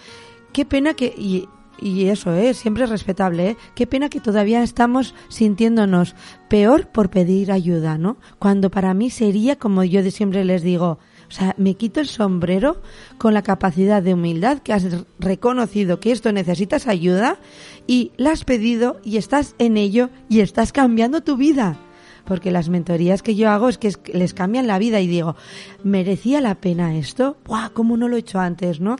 [0.51, 1.07] qué pena que...
[1.17, 1.47] Y,
[1.79, 2.59] y eso es ¿eh?
[2.59, 3.49] siempre es respetable.
[3.49, 3.57] ¿eh?
[3.75, 6.15] Qué pena que todavía estamos sintiéndonos
[6.47, 8.17] peor por pedir ayuda, ¿no?
[8.39, 12.07] Cuando para mí sería, como yo de siempre les digo, o sea, me quito el
[12.07, 12.81] sombrero
[13.17, 14.85] con la capacidad de humildad que has
[15.19, 17.39] reconocido que esto necesitas ayuda
[17.87, 21.77] y la has pedido y estás en ello y estás cambiando tu vida.
[22.25, 25.35] Porque las mentorías que yo hago es que les cambian la vida y digo,
[25.83, 27.35] ¿merecía la pena esto?
[27.45, 27.69] ¡Buah!
[27.73, 28.95] ¿Cómo no lo he hecho antes, no?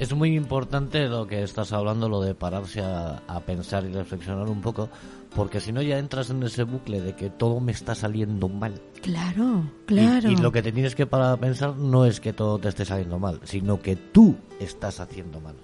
[0.00, 4.62] Es muy importante lo que estás hablando, lo de pararse a, pensar y reflexionar un
[4.62, 4.88] poco,
[5.36, 8.80] porque si no ya entras en ese bucle de que todo me está saliendo mal.
[9.02, 10.30] Claro, claro.
[10.30, 12.86] Y, lo que te tienes que parar a pensar no es que todo te esté
[12.86, 15.56] saliendo mal, sino que tú estás haciendo mal.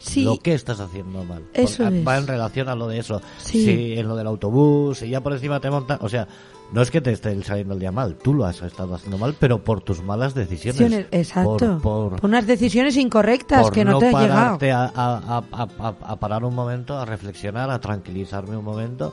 [0.00, 1.44] Sí, lo que estás haciendo mal.
[1.54, 3.22] Eso Va en relación a lo de eso.
[3.38, 3.94] Sí.
[3.96, 5.98] en lo del autobús, y ya por encima te montan.
[6.00, 6.26] O sea,
[6.72, 9.34] no es que te esté saliendo el día mal, tú lo has estado haciendo mal,
[9.38, 11.06] pero por tus malas decisiones.
[11.10, 11.78] Exacto.
[11.82, 14.58] Por, unas decisiones incorrectas que no, te han llegado.
[14.72, 19.12] A, a, parar un momento, a reflexionar, a tranquilizarme un momento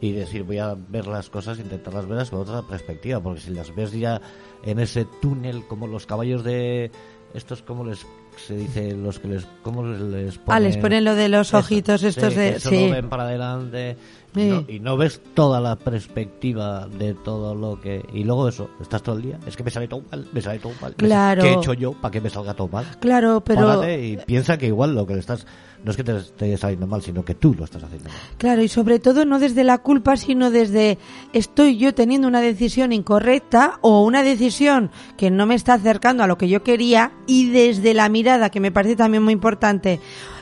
[0.00, 3.74] y decir voy a ver las cosas, intentarlas verlas con otra perspectiva, porque si las
[3.74, 4.20] ves ya
[4.64, 6.90] en ese túnel como los caballos de
[7.34, 11.14] estos como les se dice los que les cómo les ponen, ah les ponen lo
[11.14, 12.88] de los ojitos estos de sí.
[12.90, 13.96] ven para adelante
[14.34, 19.16] y, no, ves toda la perspectiva de todo lo que y luego eso estás todo
[19.16, 20.94] el día es que me sale todo mal me sale todo mal.
[20.94, 21.42] Claro.
[21.42, 24.66] Qué he hecho yo para que me salga todo mal claro pero y piensa que
[24.66, 25.46] igual lo que le estás
[25.84, 28.18] no es que te esté saliendo mal, sino que tú lo estás haciendo mal.
[28.36, 30.98] Claro, y sobre todo no desde la culpa, sino desde
[31.32, 36.26] estoy yo teniendo una decisión incorrecta o una decisión que no me está acercando a
[36.26, 40.00] lo que yo quería y desde la mirada, que me parece también muy importante,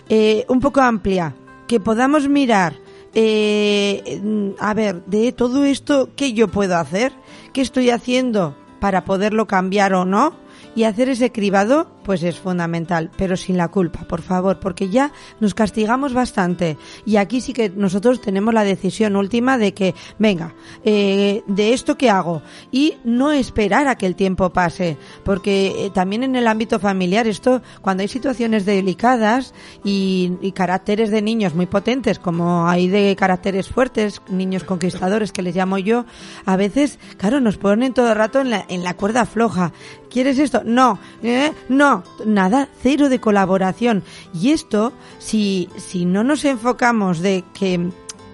[0.08, 1.34] eh, un poco amplia,
[1.66, 2.74] que podamos mirar,
[3.18, 7.12] eh, a ver, de todo esto, ¿qué yo puedo hacer?
[7.54, 10.34] ¿Qué estoy haciendo para poderlo cambiar o no?
[10.76, 15.10] Y hacer ese cribado, pues es fundamental, pero sin la culpa, por favor, porque ya
[15.40, 16.76] nos castigamos bastante.
[17.04, 21.96] Y aquí sí que nosotros tenemos la decisión última de que, venga, eh, de esto
[21.96, 22.42] que hago.
[22.70, 27.26] Y no esperar a que el tiempo pase, porque eh, también en el ámbito familiar,
[27.26, 33.16] esto, cuando hay situaciones delicadas y, y caracteres de niños muy potentes, como hay de
[33.16, 36.04] caracteres fuertes, niños conquistadores que les llamo yo,
[36.44, 39.72] a veces, claro, nos ponen todo el rato en la, en la cuerda floja.
[40.10, 40.62] ¿Quieres esto?
[40.64, 41.52] No, ¿eh?
[41.68, 44.02] no, nada, cero de colaboración.
[44.32, 47.90] Y esto, si, si no nos enfocamos de que,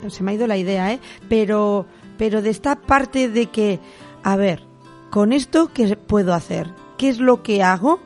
[0.08, 1.00] se me ha ido la idea, ¿eh?
[1.28, 1.86] Pero,
[2.18, 3.80] pero de esta parte de que,
[4.22, 4.62] a ver,
[5.10, 6.70] con esto, ¿qué puedo hacer?
[6.98, 8.00] ¿Qué es lo que hago?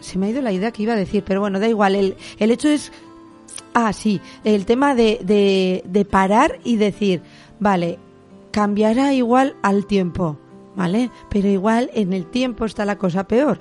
[0.00, 1.94] Se me ha ido la idea que iba a decir, pero bueno, da igual.
[1.94, 2.92] El, el hecho es,
[3.74, 7.22] ah, sí, el tema de, de, de parar y decir,
[7.58, 7.98] vale,
[8.50, 10.38] cambiará igual al tiempo
[10.76, 11.10] ¿vale?
[11.28, 13.58] Pero igual en el tiempo está la cosa peor.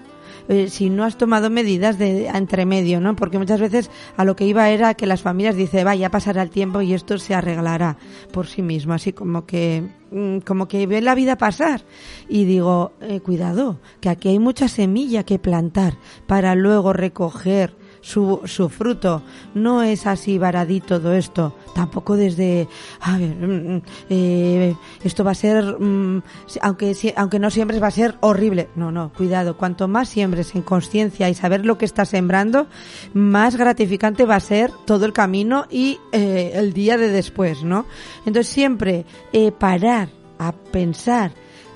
[0.47, 3.15] Eh, si no has tomado medidas de entre medio, ¿no?
[3.15, 6.49] Porque muchas veces a lo que iba era que las familias dicen, vaya, pasará el
[6.49, 7.97] tiempo y esto se arreglará
[8.31, 11.81] por sí mismo, así como que mm, como que ve la vida pasar
[12.27, 18.41] y digo, eh, cuidado, que aquí hay mucha semilla que plantar para luego recoger su,
[18.45, 19.21] su fruto.
[19.53, 21.55] No es así baradí todo esto.
[21.75, 22.67] Tampoco desde,
[23.01, 26.21] a ver, mm, mm, eh, esto va a ser, mm,
[26.61, 28.69] aunque, aunque no siembres, va a ser horrible.
[28.75, 29.57] No, no, cuidado.
[29.57, 32.67] Cuanto más siembres en conciencia y saber lo que estás sembrando,
[33.13, 37.85] más gratificante va a ser todo el camino y eh, el día de después, ¿no?
[38.25, 41.31] Entonces siempre eh, parar a pensar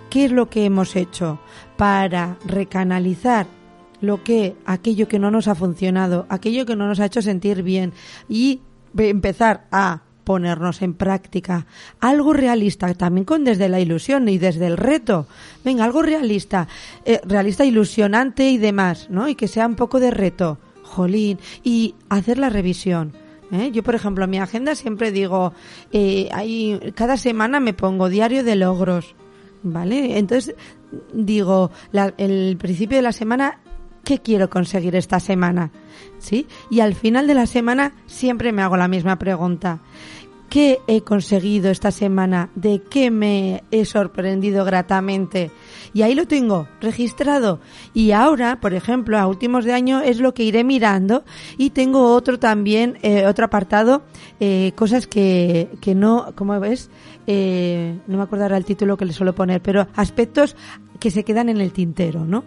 [0.09, 1.39] qué es lo que hemos hecho
[1.77, 3.47] para recanalizar
[4.03, 7.63] lo que aquello que no nos ha funcionado, aquello que no nos ha hecho sentir
[7.63, 7.93] bien
[8.27, 8.59] y
[8.97, 11.67] empezar a ponernos en práctica
[12.01, 15.25] algo realista, también con desde la ilusión y desde el reto.
[15.63, 16.67] Venga, algo realista,
[17.05, 19.29] eh, realista, ilusionante y demás, ¿no?
[19.29, 23.13] Y que sea un poco de reto, jolín, y hacer la revisión.
[23.53, 23.71] ¿eh?
[23.71, 25.53] Yo, por ejemplo, en mi agenda siempre digo,
[25.93, 29.15] eh, hay, cada semana me pongo diario de logros,
[29.63, 30.17] ¿vale?
[30.17, 30.55] Entonces
[31.13, 31.71] digo,
[32.17, 33.59] el principio de la semana
[34.03, 35.71] ¿qué quiero conseguir esta semana?
[36.19, 36.47] ¿Sí?
[36.69, 39.79] Y al final de la semana siempre me hago la misma pregunta.
[40.49, 42.51] ¿Qué he conseguido esta semana?
[42.53, 45.49] ¿De qué me he sorprendido gratamente?
[45.95, 47.59] Y ahí lo tengo registrado.
[47.95, 51.23] Y ahora, por ejemplo, a últimos de año es lo que iré mirando
[51.57, 54.03] y tengo otro también, eh, otro apartado,
[54.39, 56.91] eh, cosas que, que no, ¿cómo ves?
[57.25, 60.55] Eh, no me acuerdo ahora el título que le suelo poner, pero aspectos
[60.99, 62.43] que se quedan en el tintero, ¿no?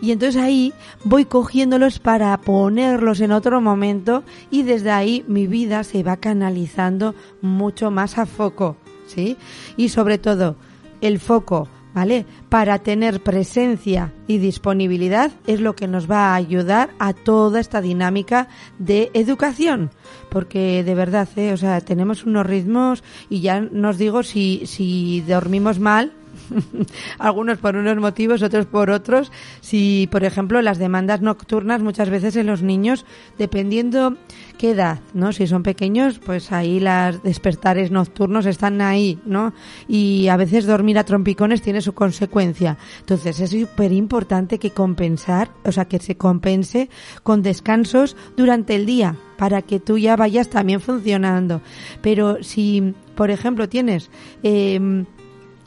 [0.00, 0.72] Y entonces ahí
[1.04, 7.14] voy cogiéndolos para ponerlos en otro momento y desde ahí mi vida se va canalizando
[7.40, 9.36] mucho más a foco, ¿sí?
[9.76, 10.56] Y sobre todo,
[11.00, 12.26] el foco, ¿vale?
[12.48, 17.80] Para tener presencia y disponibilidad es lo que nos va a ayudar a toda esta
[17.80, 19.90] dinámica de educación.
[20.30, 21.52] Porque de verdad, ¿eh?
[21.52, 26.12] o sea, tenemos unos ritmos y ya nos digo si, si dormimos mal,
[27.18, 29.32] algunos por unos motivos, otros por otros.
[29.60, 33.04] Si, por ejemplo, las demandas nocturnas muchas veces en los niños,
[33.38, 34.16] dependiendo
[34.58, 35.32] qué edad, ¿no?
[35.32, 39.54] Si son pequeños, pues ahí las despertares nocturnos están ahí, ¿no?
[39.88, 42.76] Y a veces dormir a trompicones tiene su consecuencia.
[43.00, 46.90] Entonces es súper importante que compensar, o sea, que se compense
[47.22, 51.62] con descansos durante el día para que tú ya vayas también funcionando.
[52.02, 54.10] Pero si, por ejemplo, tienes
[54.42, 55.04] eh,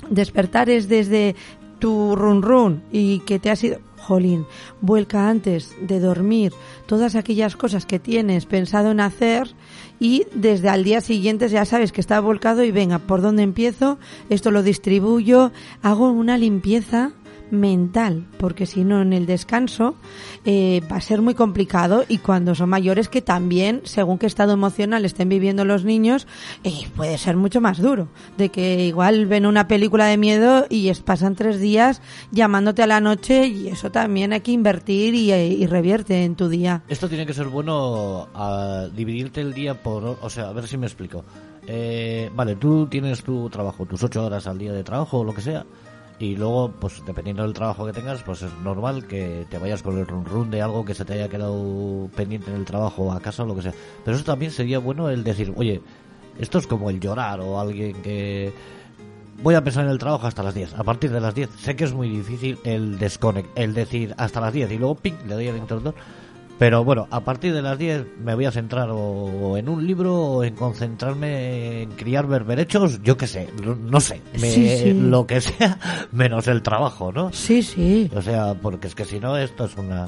[0.09, 1.35] despertares desde
[1.79, 4.45] tu run run y que te has ido, jolín,
[4.81, 6.53] vuelca antes de dormir
[6.85, 9.49] todas aquellas cosas que tienes pensado en hacer
[9.99, 13.97] y desde al día siguiente ya sabes que está volcado y venga, ¿por dónde empiezo?
[14.29, 17.11] Esto lo distribuyo, hago una limpieza
[17.51, 19.95] mental, porque si no en el descanso
[20.45, 24.53] eh, va a ser muy complicado y cuando son mayores que también, según qué estado
[24.53, 26.27] emocional estén viviendo los niños,
[26.63, 30.91] eh, puede ser mucho más duro, de que igual ven una película de miedo y
[30.93, 32.01] pasan tres días
[32.31, 36.49] llamándote a la noche y eso también hay que invertir y, y revierte en tu
[36.49, 36.83] día.
[36.87, 40.77] Esto tiene que ser bueno a dividirte el día por, o sea, a ver si
[40.77, 41.23] me explico.
[41.65, 45.33] Eh, vale, tú tienes tu trabajo, tus ocho horas al día de trabajo o lo
[45.33, 45.65] que sea
[46.23, 49.97] y luego, pues dependiendo del trabajo que tengas, pues es normal que te vayas con
[49.97, 53.19] el run run de algo que se te haya quedado pendiente en el trabajo a
[53.19, 53.73] casa o lo que sea.
[54.05, 55.81] Pero eso también sería bueno el decir, oye,
[56.39, 58.53] esto es como el llorar o alguien que
[59.41, 60.75] voy a pensar en el trabajo hasta las 10.
[60.75, 64.39] A partir de las 10 sé que es muy difícil el desconect, el decir hasta
[64.39, 65.93] las 10 y luego ping, le doy al interruptor
[66.59, 70.15] pero bueno, a partir de las 10 me voy a centrar o, en un libro
[70.15, 74.21] o en concentrarme en criar berberechos, yo qué sé, no, sé,
[74.93, 75.79] lo que sea,
[76.11, 77.33] menos el trabajo, ¿no?
[77.33, 78.09] Sí, sí.
[78.15, 80.07] O sea, porque es que si no, esto es una...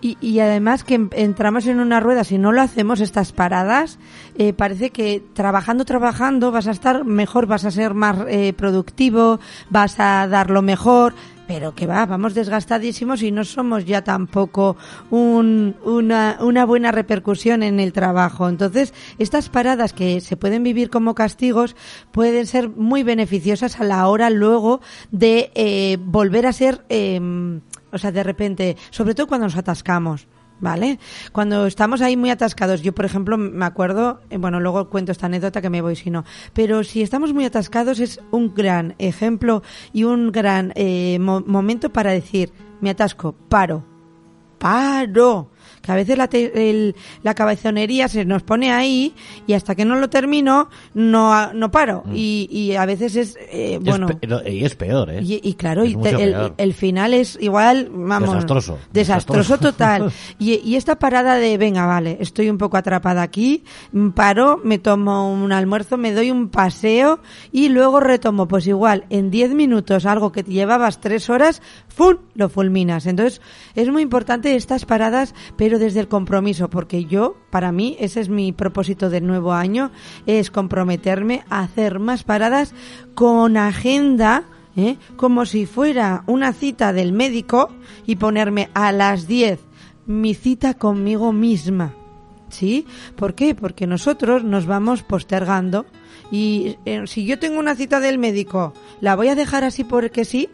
[0.00, 3.98] Y, y, además que entramos en una rueda, si no lo hacemos, estas paradas,
[4.36, 9.40] eh, parece que trabajando, trabajando vas a estar mejor, vas a ser más eh, productivo,
[9.70, 11.14] vas a dar lo mejor
[11.48, 14.76] pero que va, vamos desgastadísimos y no somos ya tampoco
[15.10, 18.50] un, una, una buena repercusión en el trabajo.
[18.50, 21.74] Entonces, estas paradas que se pueden vivir como castigos
[22.12, 27.18] pueden ser muy beneficiosas a la hora luego de eh, volver a ser, eh,
[27.92, 30.28] o sea, de repente, sobre todo cuando nos atascamos.
[30.60, 30.98] ¿Vale?
[31.32, 35.26] Cuando estamos ahí muy atascados, yo por ejemplo me acuerdo, eh, bueno, luego cuento esta
[35.26, 39.62] anécdota que me voy si no, pero si estamos muy atascados es un gran ejemplo
[39.92, 43.84] y un gran eh, momento para decir, me atasco, paro,
[44.58, 45.50] paro
[45.88, 46.28] que a veces la,
[47.22, 49.14] la cabezonería se nos pone ahí
[49.46, 52.02] y hasta que no lo termino no, no paro.
[52.04, 52.12] Mm.
[52.14, 54.08] Y, y, a veces es, eh, bueno...
[54.46, 55.20] y es peor, ¿eh?
[55.22, 58.30] Y, claro, y el, el, final es igual, vamos...
[58.30, 58.78] Desastroso.
[58.92, 60.12] Desastroso, total.
[60.38, 63.64] y, y esta parada de, venga, vale, estoy un poco atrapada aquí,
[64.14, 67.20] paro, me tomo un almuerzo, me doy un paseo
[67.52, 72.16] y luego retomo, pues igual, en 10 minutos, algo que te llevabas tres horas, ¡fum!
[72.34, 73.06] lo fulminas.
[73.06, 73.40] Entonces,
[73.74, 78.28] es muy importante estas paradas, pero desde el compromiso, porque yo, para mí, ese es
[78.28, 79.90] mi propósito del nuevo año,
[80.26, 82.74] es comprometerme a hacer más paradas
[83.14, 84.44] con agenda,
[84.76, 84.96] ¿eh?
[85.16, 87.70] como si fuera una cita del médico
[88.06, 89.60] y ponerme a las 10
[90.06, 91.94] mi cita conmigo misma.
[92.48, 92.86] ¿Sí?
[93.14, 93.54] ¿Por qué?
[93.54, 95.84] Porque nosotros nos vamos postergando
[96.30, 100.24] y eh, si yo tengo una cita del médico, ¿la voy a dejar así porque
[100.24, 100.48] sí?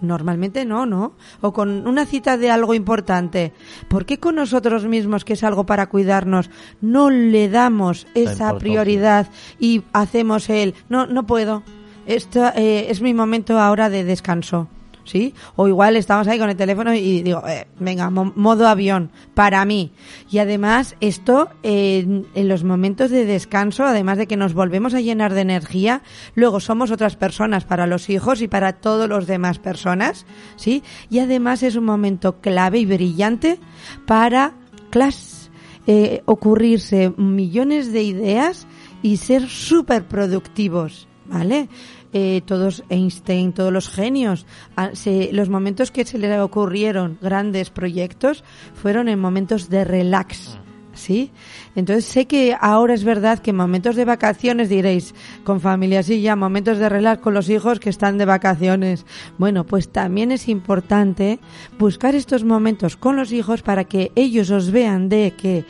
[0.00, 1.12] Normalmente no, ¿no?
[1.40, 3.52] O con una cita de algo importante.
[3.88, 9.28] ¿Por qué con nosotros mismos, que es algo para cuidarnos, no le damos esa prioridad
[9.58, 11.62] y hacemos el, no, no puedo,
[12.06, 14.68] esto eh, es mi momento ahora de descanso?
[15.08, 15.34] ¿Sí?
[15.56, 19.92] O igual estamos ahí con el teléfono y digo, eh, venga, modo avión, para mí.
[20.30, 25.34] Y además, esto en los momentos de descanso, además de que nos volvemos a llenar
[25.34, 26.02] de energía,
[26.34, 30.26] luego somos otras personas para los hijos y para todos los demás personas,
[30.56, 30.82] ¿sí?
[31.10, 33.58] Y además es un momento clave y brillante
[34.06, 34.54] para
[34.90, 35.50] clase,
[35.86, 38.66] eh, ocurrirse millones de ideas
[39.02, 41.68] y ser súper productivos, ¿vale?
[42.14, 44.46] Eh, todos Einstein, todos los genios,
[44.76, 48.44] ah, se- los momentos que se les ocurrieron grandes proyectos
[48.74, 50.58] fueron en momentos de relax.
[50.94, 51.30] ¿Sí?
[51.76, 56.20] Entonces sé que ahora es verdad que en momentos de vacaciones diréis, con familia, sí,
[56.22, 59.06] ya, momentos de relax con los hijos que están de vacaciones.
[59.38, 61.38] Bueno, pues también es importante
[61.78, 65.64] buscar estos momentos con los hijos para que ellos os vean de que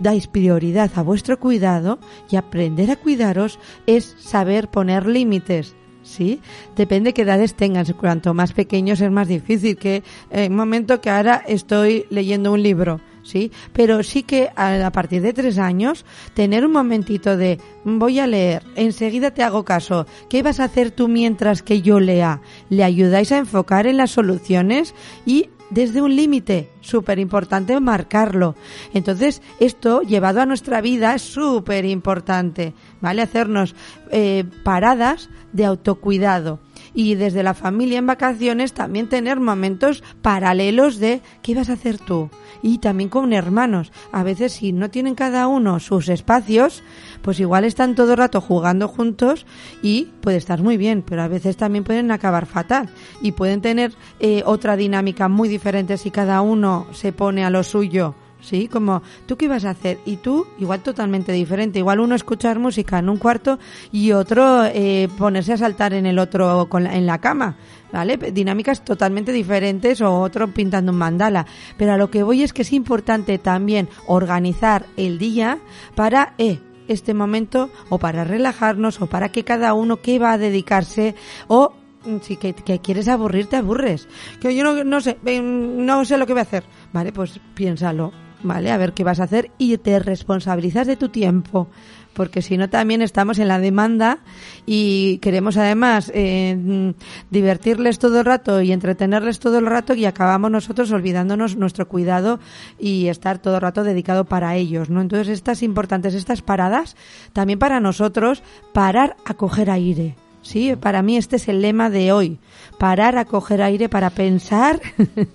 [0.00, 1.98] dais prioridad a vuestro cuidado
[2.30, 5.74] y aprender a cuidaros es saber poner límites.
[6.02, 6.40] ¿Sí?
[6.76, 7.84] Depende qué edades tengan.
[7.94, 12.62] Cuanto más pequeños es más difícil que en un momento que ahora estoy leyendo un
[12.62, 13.00] libro.
[13.24, 13.50] ¿Sí?
[13.72, 16.04] Pero sí que a, a partir de tres años,
[16.34, 20.06] tener un momentito de voy a leer, enseguida te hago caso.
[20.30, 22.40] ¿Qué vas a hacer tú mientras que yo lea?
[22.70, 24.94] Le ayudáis a enfocar en las soluciones
[25.26, 28.54] y desde un límite, súper importante marcarlo.
[28.94, 33.22] Entonces, esto llevado a nuestra vida es súper importante, ¿vale?
[33.22, 33.74] Hacernos
[34.10, 36.60] eh, paradas de autocuidado.
[36.96, 41.98] Y desde la familia en vacaciones también tener momentos paralelos de qué vas a hacer
[41.98, 42.30] tú.
[42.62, 43.92] Y también con hermanos.
[44.10, 46.82] A veces si no tienen cada uno sus espacios,
[47.22, 49.46] pues igual están todo el rato jugando juntos
[49.82, 52.88] y puede estar muy bien, pero a veces también pueden acabar fatal
[53.20, 57.62] y pueden tener eh, otra dinámica muy diferente si cada uno se pone a lo
[57.62, 58.14] suyo.
[58.40, 61.78] Sí, como tú qué ibas a hacer y tú igual totalmente diferente.
[61.78, 63.58] Igual uno escuchar música en un cuarto
[63.90, 67.56] y otro eh, ponerse a saltar en el otro con en la cama.
[67.92, 68.16] ¿Vale?
[68.16, 71.46] Dinámicas totalmente diferentes o otro pintando un mandala.
[71.76, 75.58] Pero a lo que voy es que es importante también organizar el día
[75.94, 80.38] para, eh, este momento o para relajarnos o para que cada uno que va a
[80.38, 81.14] dedicarse
[81.48, 81.72] o
[82.04, 84.08] mm, si que, que quieres aburrirte aburres
[84.40, 87.40] que yo no, no sé eh, no sé lo que voy a hacer vale pues
[87.54, 91.68] piénsalo vale a ver qué vas a hacer y te responsabilizas de tu tiempo
[92.16, 94.18] porque si no también estamos en la demanda
[94.64, 96.94] y queremos además eh,
[97.30, 102.40] divertirles todo el rato y entretenerles todo el rato y acabamos nosotros olvidándonos nuestro cuidado
[102.78, 105.02] y estar todo el rato dedicado para ellos, ¿no?
[105.02, 106.96] Entonces estas importantes, estas paradas,
[107.34, 108.42] también para nosotros,
[108.72, 110.16] parar a coger aire.
[110.40, 112.38] Sí, para mí este es el lema de hoy.
[112.78, 114.80] Parar a coger aire para pensar,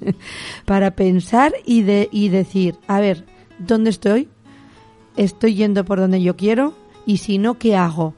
[0.65, 3.25] para pensar y, de, y decir, a ver,
[3.59, 4.29] ¿dónde estoy?
[5.15, 6.73] estoy yendo por donde yo quiero
[7.05, 8.13] y si no, ¿qué hago?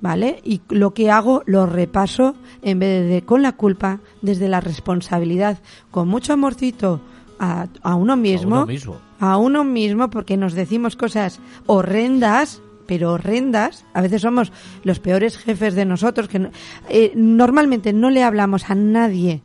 [0.00, 0.40] ¿Vale?
[0.44, 5.58] Y lo que hago lo repaso en vez de con la culpa, desde la responsabilidad,
[5.90, 7.00] con mucho amorcito
[7.38, 8.56] a, a uno mismo.
[8.56, 8.96] A uno mismo.
[9.18, 13.84] A uno mismo, porque nos decimos cosas horrendas, pero horrendas.
[13.94, 14.52] A veces somos
[14.84, 16.50] los peores jefes de nosotros, que no-
[16.88, 19.42] eh, normalmente no le hablamos a nadie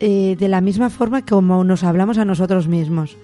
[0.00, 3.16] eh, de la misma forma como nos hablamos a nosotros mismos.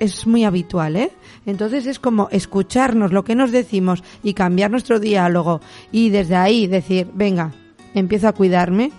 [0.00, 1.10] Es muy habitual, ¿eh?
[1.46, 5.60] Entonces es como escucharnos lo que nos decimos y cambiar nuestro diálogo
[5.92, 7.52] y desde ahí decir, venga,
[7.94, 8.90] empiezo a cuidarme.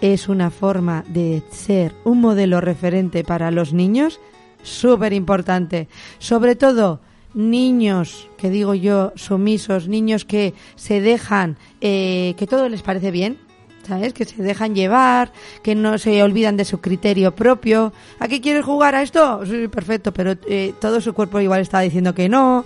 [0.00, 4.20] Es una forma de ser un modelo referente para los niños
[4.62, 5.88] súper importante.
[6.18, 7.00] Sobre todo,
[7.34, 13.38] niños, que digo yo, sumisos, niños que se dejan, eh, que todo les parece bien,
[13.86, 14.12] ¿sabes?
[14.12, 15.32] Que se dejan llevar,
[15.62, 17.92] que no se olvidan de su criterio propio.
[18.18, 19.44] ¿A qué quieres jugar a esto?
[19.46, 22.64] Sí, perfecto, pero eh, todo su cuerpo igual está diciendo que no.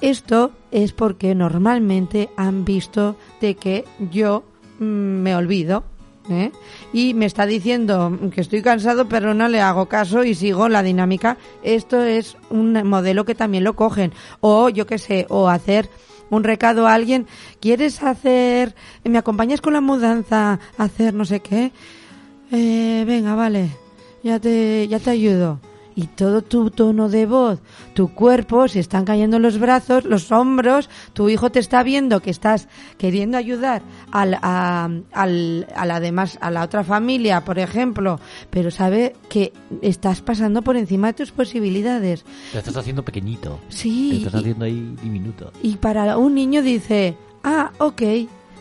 [0.00, 4.44] Esto es porque normalmente han visto de que yo
[4.78, 5.84] mm, me olvido.
[6.28, 6.52] ¿Eh?
[6.92, 10.82] Y me está diciendo que estoy cansado, pero no le hago caso y sigo la
[10.82, 11.36] dinámica.
[11.62, 14.12] Esto es un modelo que también lo cogen.
[14.40, 15.88] O yo qué sé, o hacer
[16.30, 17.26] un recado a alguien,
[17.60, 21.72] ¿quieres hacer, me acompañas con la mudanza, hacer no sé qué?
[22.52, 23.70] Eh, venga, vale,
[24.22, 25.60] ya te, ya te ayudo.
[26.00, 27.58] Y todo tu tono de voz,
[27.92, 32.30] tu cuerpo, se están cayendo los brazos, los hombros, tu hijo te está viendo que
[32.30, 38.18] estás queriendo ayudar al, a, al, a la demás, a la otra familia, por ejemplo,
[38.48, 42.24] pero sabe que estás pasando por encima de tus posibilidades.
[42.52, 43.58] Te estás haciendo pequeñito.
[43.68, 45.52] Sí, Te estás haciendo ahí diminuto.
[45.62, 48.02] y para un niño dice, ah, ok,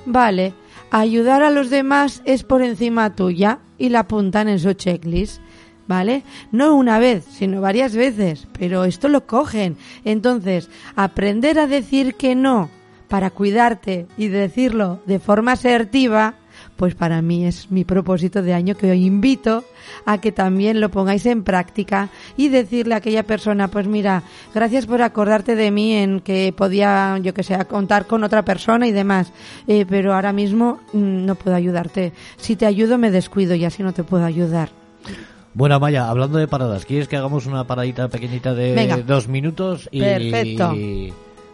[0.05, 0.53] vale,
[0.91, 5.41] ayudar a los demás es por encima tuya y la apuntan en su checklist.
[5.89, 6.21] ¿Vale?
[6.51, 9.75] No una vez, sino varias veces, pero esto lo cogen.
[10.05, 12.69] Entonces, aprender a decir que no
[13.07, 16.35] para cuidarte y decirlo de forma asertiva,
[16.75, 19.63] pues para mí es mi propósito de año que os invito
[20.05, 24.21] a que también lo pongáis en práctica y decirle a aquella persona, pues mira,
[24.53, 28.85] gracias por acordarte de mí en que podía, yo que sé, contar con otra persona
[28.85, 29.33] y demás,
[29.65, 32.13] eh, pero ahora mismo mm, no puedo ayudarte.
[32.37, 34.78] Si te ayudo me descuido y así no te puedo ayudar.
[35.53, 38.97] Bueno, Amaya, hablando de paradas, ¿quieres que hagamos una paradita pequeñita de Venga.
[38.97, 39.89] dos minutos?
[39.91, 40.73] Y, Perfecto.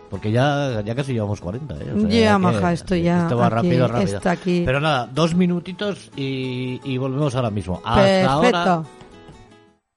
[0.10, 1.78] Porque ya, ya casi llevamos 40, ¿eh?
[1.96, 4.18] O sea, Ya, que maja, esto ya Esto va aquí, rápido, rápido.
[4.18, 4.64] esto aquí.
[4.66, 7.82] Pero nada, dos minutitos y, y volvemos ahora mismo.
[7.84, 8.30] Hasta Perfecto.
[8.70, 8.84] ahora.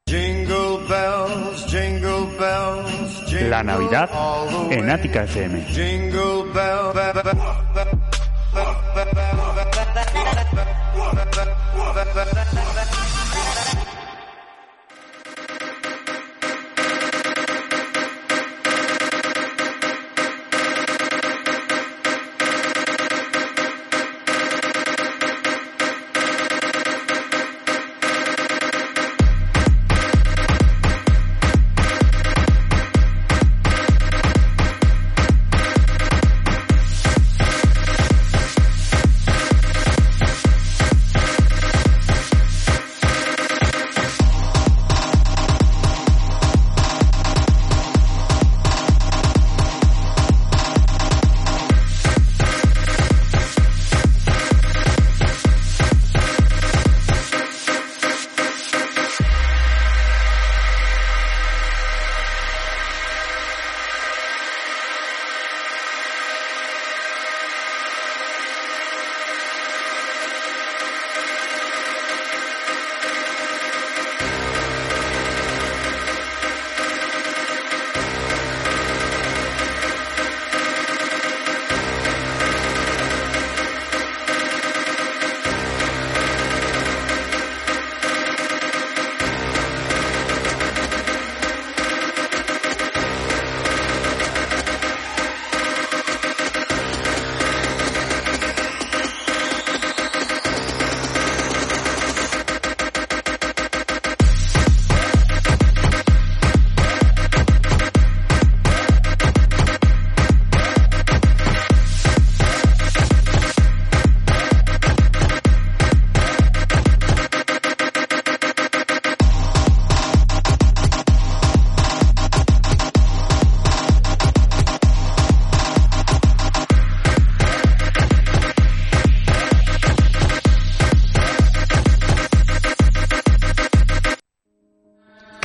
[0.09, 4.09] Jingle bells, jingle bells, jingle La Navidad
[4.71, 4.89] en.
[4.89, 5.63] Ática FM.
[5.67, 8.08] Jingle bell,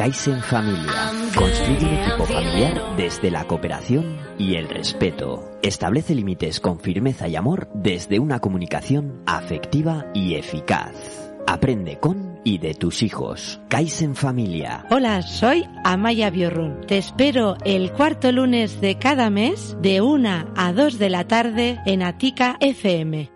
[0.04, 1.14] Kaizen Familia.
[1.34, 5.50] Construye un equipo familiar desde la cooperación y el respeto.
[5.62, 10.92] Establece límites con firmeza y amor desde una comunicación afectiva y eficaz.
[11.48, 13.62] Aprende con y de tus hijos.
[13.70, 14.86] Kaizen Familia.
[14.92, 16.82] Hola, soy Amaya Biorrun.
[16.86, 21.80] Te espero el cuarto lunes de cada mes de 1 a 2 de la tarde
[21.86, 23.32] en Atica FM.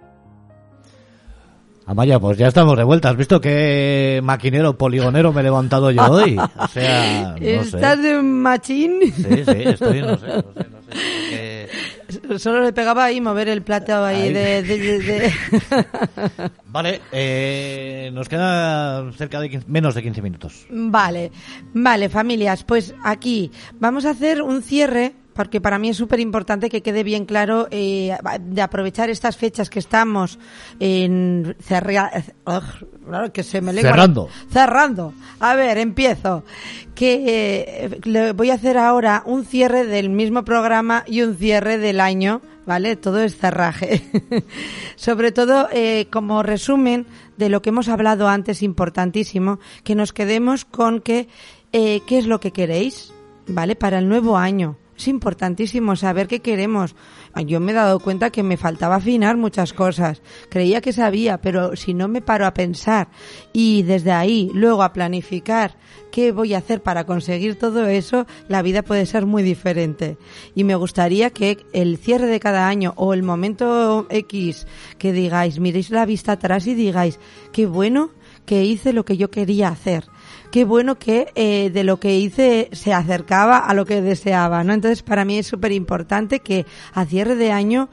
[1.89, 3.09] Amaya, pues ya estamos de vuelta.
[3.09, 6.37] ¿Has visto qué maquinero poligonero me he levantado yo hoy?
[6.37, 8.01] O sea, no ¿Estás sé.
[8.01, 8.99] de machín?
[9.03, 10.91] Sí, sí, estoy, no sé, no sé, no sé.
[10.91, 11.67] porque-
[12.39, 14.33] Solo le pegaba ahí mover el plato ahí Ahí.
[14.33, 14.63] de...
[14.63, 15.33] de- de- de-
[16.65, 20.65] Vale, eh, nos queda cerca de 15 menos de 15 minutos.
[20.69, 21.31] Vale,
[21.73, 26.67] vale, familias, pues aquí vamos a hacer un cierre porque para mí es súper importante
[26.69, 30.37] que quede bien claro eh, de aprovechar estas fechas que estamos
[30.79, 32.11] en cerra-
[33.05, 34.27] claro, que se me Cerrando.
[34.51, 35.13] cerrando.
[35.39, 36.43] A ver, empiezo.
[36.95, 37.23] Que
[37.85, 41.99] eh, le voy a hacer ahora un cierre del mismo programa y un cierre del
[42.01, 42.95] año, ¿vale?
[42.95, 44.01] Todo es cerraje.
[44.95, 47.05] Sobre todo eh, como resumen
[47.37, 51.27] de lo que hemos hablado antes, importantísimo, que nos quedemos con que
[51.71, 53.13] eh, qué es lo que queréis,
[53.47, 53.75] ¿vale?
[53.75, 54.75] Para el nuevo año.
[54.97, 56.95] Es importantísimo saber qué queremos.
[57.45, 60.23] Yo me he dado cuenta que me faltaba afinar muchas cosas.
[60.49, 63.09] Creía que sabía, pero si no me paro a pensar
[63.53, 65.77] y desde ahí luego a planificar
[66.11, 70.17] qué voy a hacer para conseguir todo eso, la vida puede ser muy diferente.
[70.55, 74.65] Y me gustaría que el cierre de cada año o el momento X
[74.97, 77.19] que digáis, miréis la vista atrás y digáis,
[77.51, 78.09] qué bueno
[78.47, 80.05] que hice lo que yo quería hacer
[80.51, 84.73] qué bueno que eh, de lo que hice se acercaba a lo que deseaba, ¿no?
[84.73, 87.89] Entonces, para mí es súper importante que a cierre de año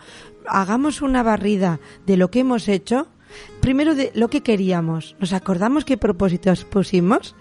[0.46, 3.08] hagamos una barrida de lo que hemos hecho,
[3.60, 7.34] primero de lo que queríamos, nos acordamos qué propósitos pusimos,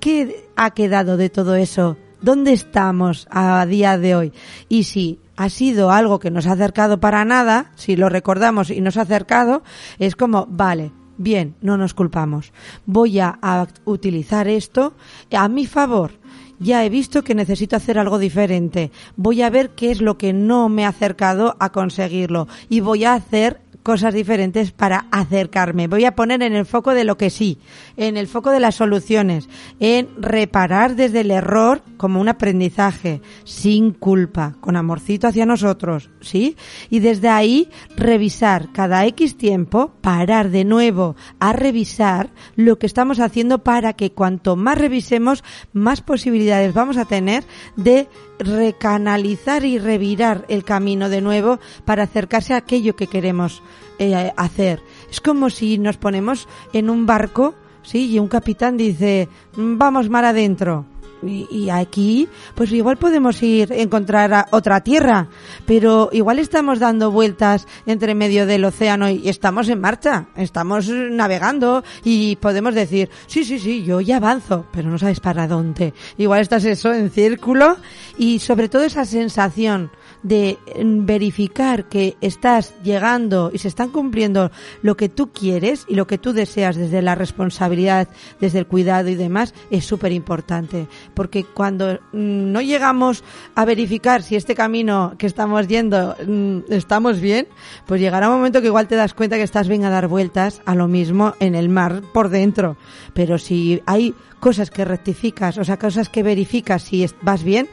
[0.00, 4.32] qué ha quedado de todo eso, dónde estamos a día de hoy
[4.68, 8.80] y si ha sido algo que nos ha acercado para nada, si lo recordamos y
[8.80, 9.62] nos ha acercado,
[9.98, 12.52] es como, vale, Bien, no nos culpamos.
[12.86, 13.38] Voy a,
[13.84, 14.94] utilizar esto
[15.32, 16.12] a mi favor.
[16.60, 18.92] Ya he visto que necesito hacer algo diferente.
[19.16, 22.46] Voy a ver qué es lo que no me ha acercado a conseguirlo.
[22.68, 25.88] Y voy a hacer cosas diferentes para acercarme.
[25.88, 27.58] Voy a poner en el foco de lo que sí,
[27.98, 29.48] en el foco de las soluciones,
[29.80, 36.56] en reparar desde el error como un aprendizaje, sin culpa, con amorcito hacia nosotros, ¿sí?
[36.88, 43.18] Y desde ahí revisar cada X tiempo, parar de nuevo a revisar lo que estamos
[43.18, 45.42] haciendo para que cuanto más revisemos,
[45.72, 47.44] más posibilidades vamos a tener
[47.76, 53.60] de recanalizar y revirar el camino de nuevo para acercarse a aquello que queremos
[53.98, 54.80] eh, hacer.
[55.10, 57.56] Es como si nos ponemos en un barco,
[57.88, 60.84] sí, y un capitán dice, vamos mar adentro.
[61.20, 65.26] Y, aquí, pues igual podemos ir encontrar a otra tierra,
[65.66, 71.82] pero igual estamos dando vueltas entre medio del océano y estamos en marcha, estamos navegando
[72.04, 75.92] y podemos decir, sí, sí, sí, yo ya avanzo, pero no sabes para dónde.
[76.18, 77.78] Igual estás eso en círculo
[78.16, 79.90] y sobre todo esa sensación
[80.22, 84.50] de mm, verificar que estás llegando y se están cumpliendo
[84.82, 88.08] lo que tú quieres y lo que tú deseas desde la responsabilidad,
[88.40, 90.86] desde el cuidado y demás, es súper importante.
[91.14, 97.20] Porque cuando mm, no llegamos a verificar si este camino que estamos yendo mm, estamos
[97.20, 97.48] bien,
[97.86, 100.62] pues llegará un momento que igual te das cuenta que estás bien a dar vueltas
[100.64, 102.76] a lo mismo en el mar por dentro.
[103.14, 107.68] Pero si hay cosas que rectificas, o sea, cosas que verificas si vas bien,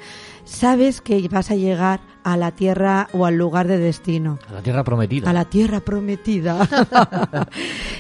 [0.46, 4.40] sabes que vas a llegar a la tierra o al lugar de destino.
[4.50, 5.30] A la tierra prometida.
[5.30, 6.68] A la tierra prometida.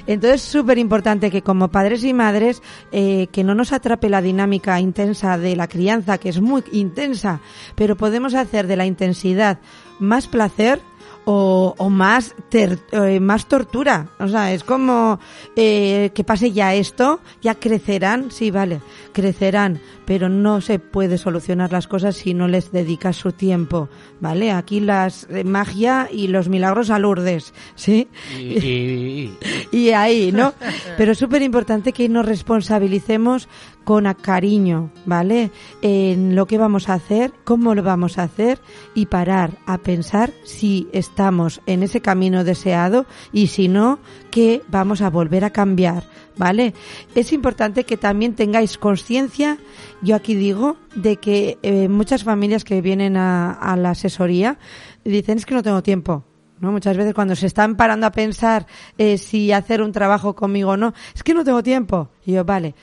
[0.08, 4.80] Entonces, súper importante que como padres y madres, eh, que no nos atrape la dinámica
[4.80, 7.39] intensa de la crianza, que es muy intensa,
[7.76, 9.60] pero podemos hacer de la intensidad
[10.00, 10.82] más placer
[11.26, 14.07] o, o más, ter- eh, más tortura.
[14.19, 15.19] O sea, es como
[15.55, 21.71] eh, que pase ya esto, ya crecerán, sí, vale, crecerán, pero no se puede solucionar
[21.71, 24.51] las cosas si no les dedicas su tiempo, ¿vale?
[24.51, 28.07] Aquí las eh, magia y los milagros a Lourdes, ¿sí?
[28.38, 29.38] Y, y-
[29.71, 30.53] y- y ahí, ¿no?
[30.97, 33.47] Pero es súper importante que nos responsabilicemos
[33.86, 35.52] con cariño, ¿vale?
[35.82, 38.60] En lo que vamos a hacer, cómo lo vamos a hacer
[38.94, 44.00] y parar a pensar si estamos en ese camino deseado y si no,
[44.32, 46.04] que vamos a volver a cambiar,
[46.36, 46.74] ¿vale?
[47.14, 49.58] Es importante que también tengáis conciencia,
[50.02, 54.58] yo aquí digo, de que eh, muchas familias que vienen a, a la asesoría
[55.06, 56.26] dicen es que no tengo tiempo.
[56.60, 56.72] ¿no?
[56.72, 58.66] Muchas veces cuando se están parando a pensar
[58.98, 62.10] eh, si hacer un trabajo conmigo o no, es que no tengo tiempo.
[62.26, 62.76] Y yo, vale,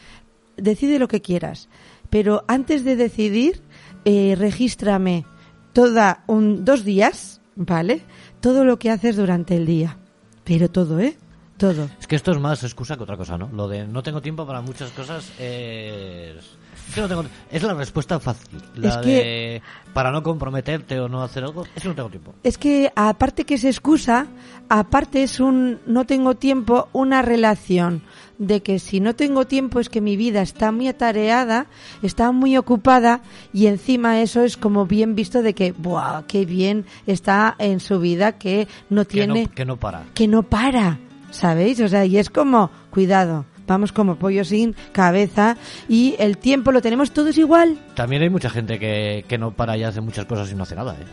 [0.62, 1.68] decide lo que quieras,
[2.10, 3.62] pero antes de decidir,
[4.04, 5.24] eh, regístrame
[5.72, 8.02] toda un, dos días, ¿vale?
[8.40, 9.98] Todo lo que haces durante el día.
[10.44, 11.16] Pero todo, ¿eh?
[11.56, 11.88] Todo.
[12.00, 13.48] Es que esto es más excusa que otra cosa, ¿no?
[13.52, 16.58] Lo de no tengo tiempo para muchas cosas es...
[16.88, 17.24] es que no tengo...
[17.50, 18.60] Es la respuesta fácil.
[18.76, 19.62] La Es que- de
[19.92, 22.34] para no comprometerte o no hacer algo, es que no tengo tiempo.
[22.42, 24.26] Es que aparte que es excusa,
[24.70, 28.02] aparte es un no tengo tiempo, una relación
[28.38, 31.66] de que si no tengo tiempo es que mi vida está muy atareada,
[32.02, 33.20] está muy ocupada
[33.52, 38.00] y encima eso es como bien visto de que, ¡buah, qué bien está en su
[38.00, 40.04] vida que no Que no, tiene, que no para.
[40.14, 40.98] que no para,
[41.30, 41.80] ¿sabéis?
[41.80, 45.56] O sea, y es como, cuidado, vamos como pollo sin cabeza
[45.88, 47.78] y el tiempo lo tenemos todos igual.
[47.94, 50.74] También hay mucha gente que, que no para y hace muchas cosas y no hace
[50.74, 51.04] nada, ¿eh?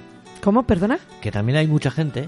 [0.44, 0.64] ¿Cómo?
[0.64, 1.00] ¿Perdona?
[1.22, 2.28] Que también hay mucha gente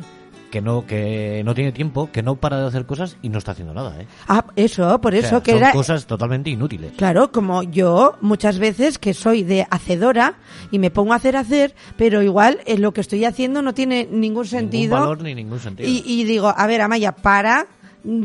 [0.49, 3.51] que no que no tiene tiempo, que no para de hacer cosas y no está
[3.51, 4.07] haciendo nada, ¿eh?
[4.27, 5.71] Ah, eso, por O eso sea, que son era...
[5.71, 6.91] cosas totalmente inútiles.
[6.97, 10.35] Claro, como yo muchas veces que soy de hacedora
[10.71, 14.07] y me pongo a hacer hacer, pero igual eh, lo que estoy haciendo no tiene
[14.11, 14.95] ningún sentido.
[14.95, 15.87] Ningún valor ni ningún sentido.
[15.89, 17.67] y, y digo, a ver, Amaya, para,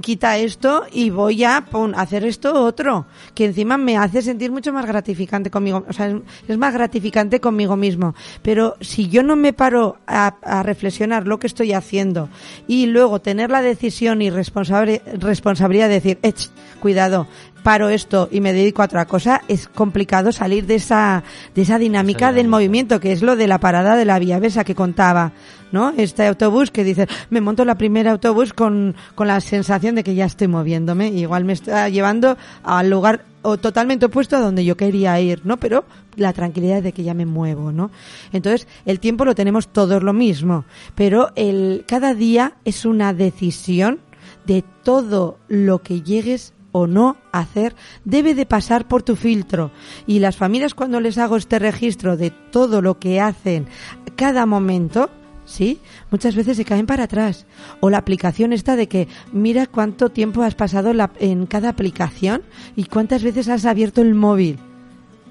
[0.01, 4.73] quita esto y voy a pon, hacer esto otro, que encima me hace sentir mucho
[4.73, 6.15] más gratificante conmigo, o sea,
[6.49, 8.15] es, más gratificante conmigo mismo.
[8.43, 12.29] Pero si yo no me paro a, a reflexionar lo que estoy haciendo
[12.67, 16.49] y luego tener la decisión y responsabilidad de decir, "Ech,
[16.81, 17.27] cuidado,
[17.67, 21.81] paro esto y me dedico a otra cosa, es complicado salir de esa, de esa
[21.81, 25.33] dinámica del movimiento, que es lo de la parada de la vía Besa que contaba,
[25.73, 25.93] ¿no?
[25.97, 30.15] Este autobús que dice, me monto la primera autobús con, con la sensación de que
[30.15, 34.65] ya estoy moviéndome, y igual me está llevando al lugar o totalmente opuesto a donde
[34.65, 35.57] yo quería ir, ¿no?
[35.57, 37.91] Pero la tranquilidad de que ya me muevo, ¿no?
[38.33, 43.99] Entonces, el tiempo lo tenemos todos lo mismo, pero el, cada día es una decisión
[44.47, 47.75] de todo lo que llegues o no hacer
[48.05, 49.71] debe de pasar por tu filtro
[50.07, 53.67] y las familias cuando les hago este registro de todo lo que hacen
[54.15, 55.09] cada momento
[55.47, 55.79] ¿sí?
[56.11, 57.47] Muchas veces se caen para atrás.
[57.79, 62.43] O la aplicación esta de que mira cuánto tiempo has pasado la- en cada aplicación
[62.75, 64.59] y cuántas veces has abierto el móvil.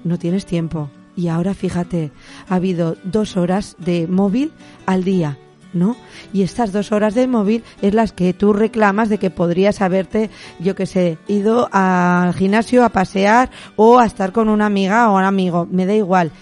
[0.04, 0.88] No tienes tiempo.
[1.16, 2.12] Y ahora fíjate,
[2.48, 4.52] ha habido dos horas de móvil
[4.86, 5.38] al día.
[5.76, 5.96] ¿No?
[6.32, 10.30] Y estas dos horas de móvil es las que tú reclamas de que podrías haberte,
[10.58, 15.16] yo que sé, ido al gimnasio a pasear o a estar con una amiga o
[15.16, 16.32] un amigo, me da igual.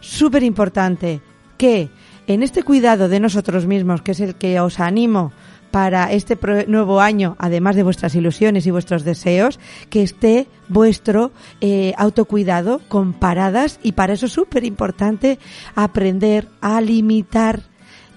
[0.00, 1.20] Súper importante
[1.56, 1.90] que
[2.26, 5.32] en este cuidado de nosotros mismos, que es el que os animo
[5.72, 6.38] para este
[6.68, 13.14] nuevo año, además de vuestras ilusiones y vuestros deseos, que esté vuestro eh, autocuidado con
[13.14, 15.38] paradas y para eso es súper importante
[15.74, 17.62] aprender a limitar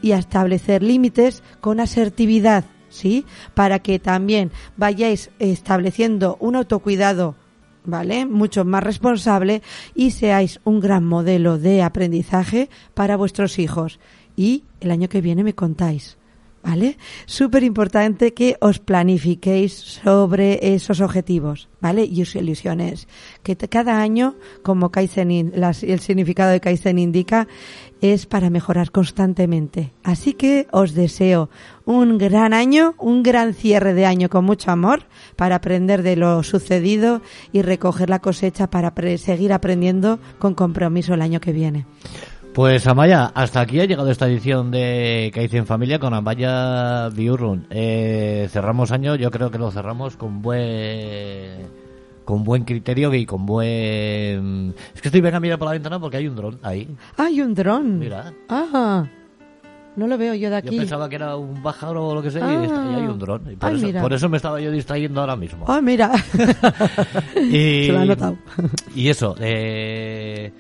[0.06, 3.26] y a establecer límites con asertividad, ¿sí?
[3.56, 7.34] Para que también vayáis estableciendo un autocuidado
[7.86, 8.28] ¿vale?
[8.28, 9.64] Mucho más responsable
[9.96, 14.00] y seáis un gran modelo de aprendizaje para vuestros hijos.
[14.36, 16.20] Y el año que viene me contáis.
[16.66, 16.98] ¿Vale?
[17.28, 22.04] Súper importante que os planifiquéis sobre esos objetivos, ¿vale?
[22.06, 23.08] Y sus ilusiones.
[23.44, 27.48] Que cada año, como Kaizen, las- el significado de Kaizen indica,
[28.02, 29.92] es para mejorar constantemente.
[30.04, 31.50] Así que os deseo
[31.86, 35.04] un gran año, un gran cierre de año con mucho amor
[35.36, 37.22] para aprender de lo sucedido
[37.54, 41.86] y recoger la cosecha para seguir aprendiendo con compromiso el año que viene.
[42.56, 47.68] Pues Amaya, hasta aquí ha llegado esta edición de Kaizen Familia con Amaya Biurrun.
[47.70, 51.68] Eh, cerramos año, yo creo que lo cerramos con buen
[52.24, 54.74] con buen criterio y con buen...
[54.96, 56.88] Es que estoy venga a mirar por la ventana porque hay un dron ahí.
[57.18, 58.00] ¡Hay un dron!
[58.00, 58.34] Mira.
[58.50, 59.06] Ah,
[59.98, 60.78] no lo veo yo de Yo aquí.
[60.78, 62.90] pensaba que era un pájaro o lo que sea y, Ah.
[62.92, 63.42] y hay un dron.
[63.60, 64.02] Por, Ay, eso, mira.
[64.02, 65.66] por eso me estaba yo distrayendo ahora mismo.
[65.68, 66.10] Ah, mira.
[67.36, 68.38] Y, Se lo ha notado.
[68.96, 70.52] y eso, eh,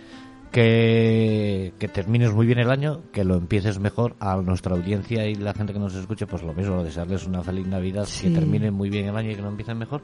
[0.56, 5.36] que, que termines muy bien el año, que lo empieces mejor a nuestra audiencia y
[5.36, 8.30] la gente que nos escuche, pues lo mismo, desearles una feliz Navidad, Sí.
[8.30, 10.02] que terminen muy bien el año y que lo empiecen mejor.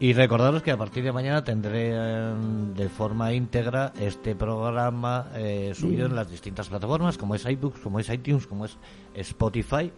[0.00, 2.32] Y recordaros que a partir de mañana tendré eh,
[2.74, 8.00] de forma íntegra este programa eh, subido en las distintas plataformas, como es iBooks, como
[8.00, 8.78] es iTunes, como es
[9.14, 9.92] Spotify,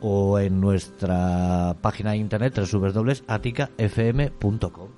[0.00, 4.88] o en nuestra página de internet www.aticafm.com.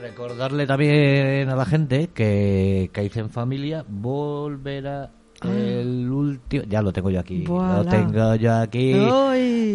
[0.00, 5.10] Recordarle también a la gente que Kaizen Familia volverá
[5.42, 6.62] el último...
[6.68, 7.44] Ya lo tengo yo aquí.
[7.46, 8.92] Lo tengo yo aquí.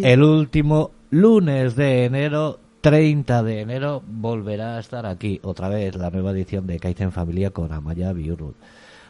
[0.02, 6.10] El último lunes de enero, 30 de enero, volverá a estar aquí otra vez la
[6.10, 8.56] nueva edición de Kaizen Familia con Amaya Biurrut.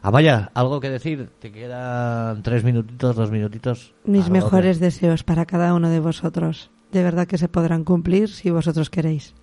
[0.02, 1.30] Amaya, ¿algo que decir?
[1.38, 3.94] Te quedan tres minutitos, dos minutitos.
[4.04, 6.70] Mis ¿Algo mejores que- deseos para cada uno de vosotros.
[6.92, 9.34] De verdad que se podrán cumplir si vosotros queréis.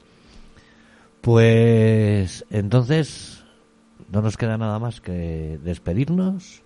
[1.22, 3.44] Pues entonces
[4.12, 6.62] no nos queda nada más que despedirnos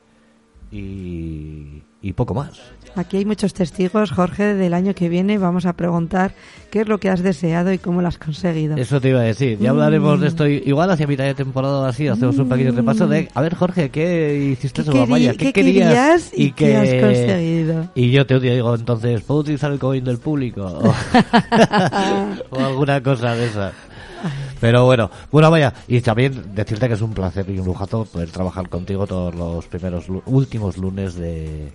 [0.72, 2.60] y, y poco más.
[2.96, 5.38] Aquí hay muchos testigos, Jorge, del año que viene.
[5.38, 6.32] Vamos a preguntar
[6.72, 8.78] qué es lo que has deseado y cómo lo has conseguido.
[8.78, 9.60] Eso te iba a decir.
[9.60, 10.48] Ya hablaremos de esto.
[10.48, 13.28] Igual hacia mitad de temporada o así hacemos un pequeño repaso de...
[13.34, 15.34] A ver, Jorge, ¿qué hiciste ¿Qué, sobre querí- Amaya?
[15.34, 17.90] qué querías y qué has conseguido?
[17.94, 20.64] Y yo te digo entonces, ¿puedo utilizar el coin del público?
[22.50, 23.74] O alguna cosa de esa.
[24.60, 28.30] Pero bueno, bueno, vaya, y también decirte que es un placer y un lujazo poder
[28.30, 31.72] trabajar contigo todos los primeros, últimos lunes de,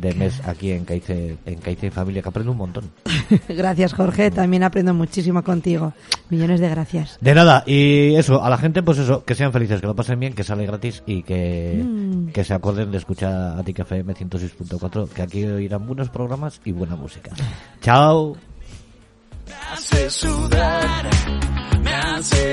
[0.00, 2.90] de mes aquí en Caice, en Caice Familia, que aprendo un montón.
[3.48, 4.30] Gracias, Jorge.
[4.30, 5.92] También aprendo muchísimo contigo.
[6.30, 7.18] Millones de gracias.
[7.20, 10.20] De nada, y eso, a la gente, pues eso, que sean felices, que lo pasen
[10.20, 11.84] bien, que sale gratis y que,
[12.32, 16.72] que se acuerden de escuchar a Tica FM 106.4, que aquí oirán buenos programas y
[16.72, 17.32] buena música.
[17.80, 18.36] Chao.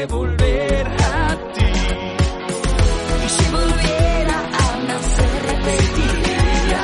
[0.08, 1.66] Volver a ti.
[3.26, 6.84] Y si volviera a nacer, repetiría.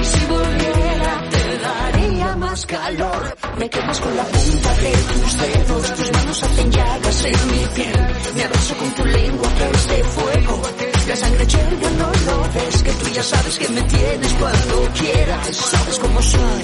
[0.00, 3.36] Y si volviera, te daría más calor.
[3.58, 8.06] Me quemas con la punta de tus dedos, tus manos hacen llagas en mi piel.
[8.34, 10.62] Me abrazo con tu lengua que es de fuego.
[11.06, 15.56] La sangre hierve, no lo ves, que tú ya sabes que me tienes cuando quieras.
[15.56, 16.62] Sabes cómo soy.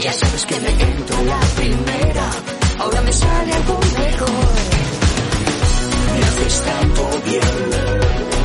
[0.00, 2.30] Ya sabes que me entro la primera,
[2.80, 4.48] ahora me sale algo mejor.
[6.14, 7.56] Me haces tanto bien,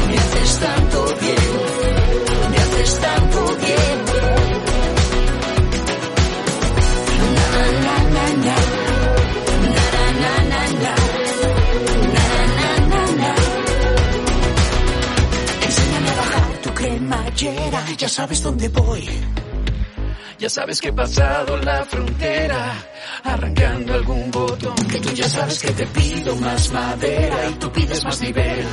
[0.09, 1.51] me haces tanto bien,
[2.51, 3.97] me haces tanto bien.
[7.35, 7.47] Na
[7.85, 8.57] na na na na,
[10.21, 10.93] na na na
[12.15, 13.31] na, na na.
[15.65, 19.03] Enséñame a bajar tu cremallera, ya sabes dónde voy.
[20.37, 22.61] Ya sabes que he pasado la frontera,
[23.25, 24.75] arrancando algún botón.
[24.87, 28.65] Que tú ya sabes que te pido más madera y tú pides más nivel.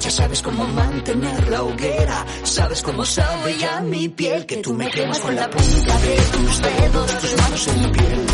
[0.00, 4.46] Ya sabes cómo mantener la hoguera, sabes cómo sabe ya mi piel.
[4.46, 8.26] Que tú me quemas con la punta de tus dedos, tus manos en mi piel.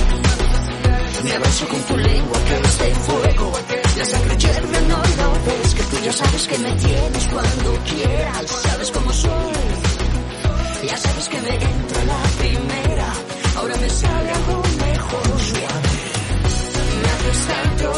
[1.24, 3.52] Me abrazo con tu lengua que es de fuego.
[3.96, 5.74] La sangre hierve, no lo ves.
[5.74, 8.46] Que tú ya sabes que me tienes cuando quieras.
[8.46, 9.52] Sabes cómo soy.
[10.88, 13.12] Ya sabes que me entro a la primera.
[13.56, 14.32] Ahora me sale
[15.12, 15.72] porusza.
[17.04, 17.88] Na wystartu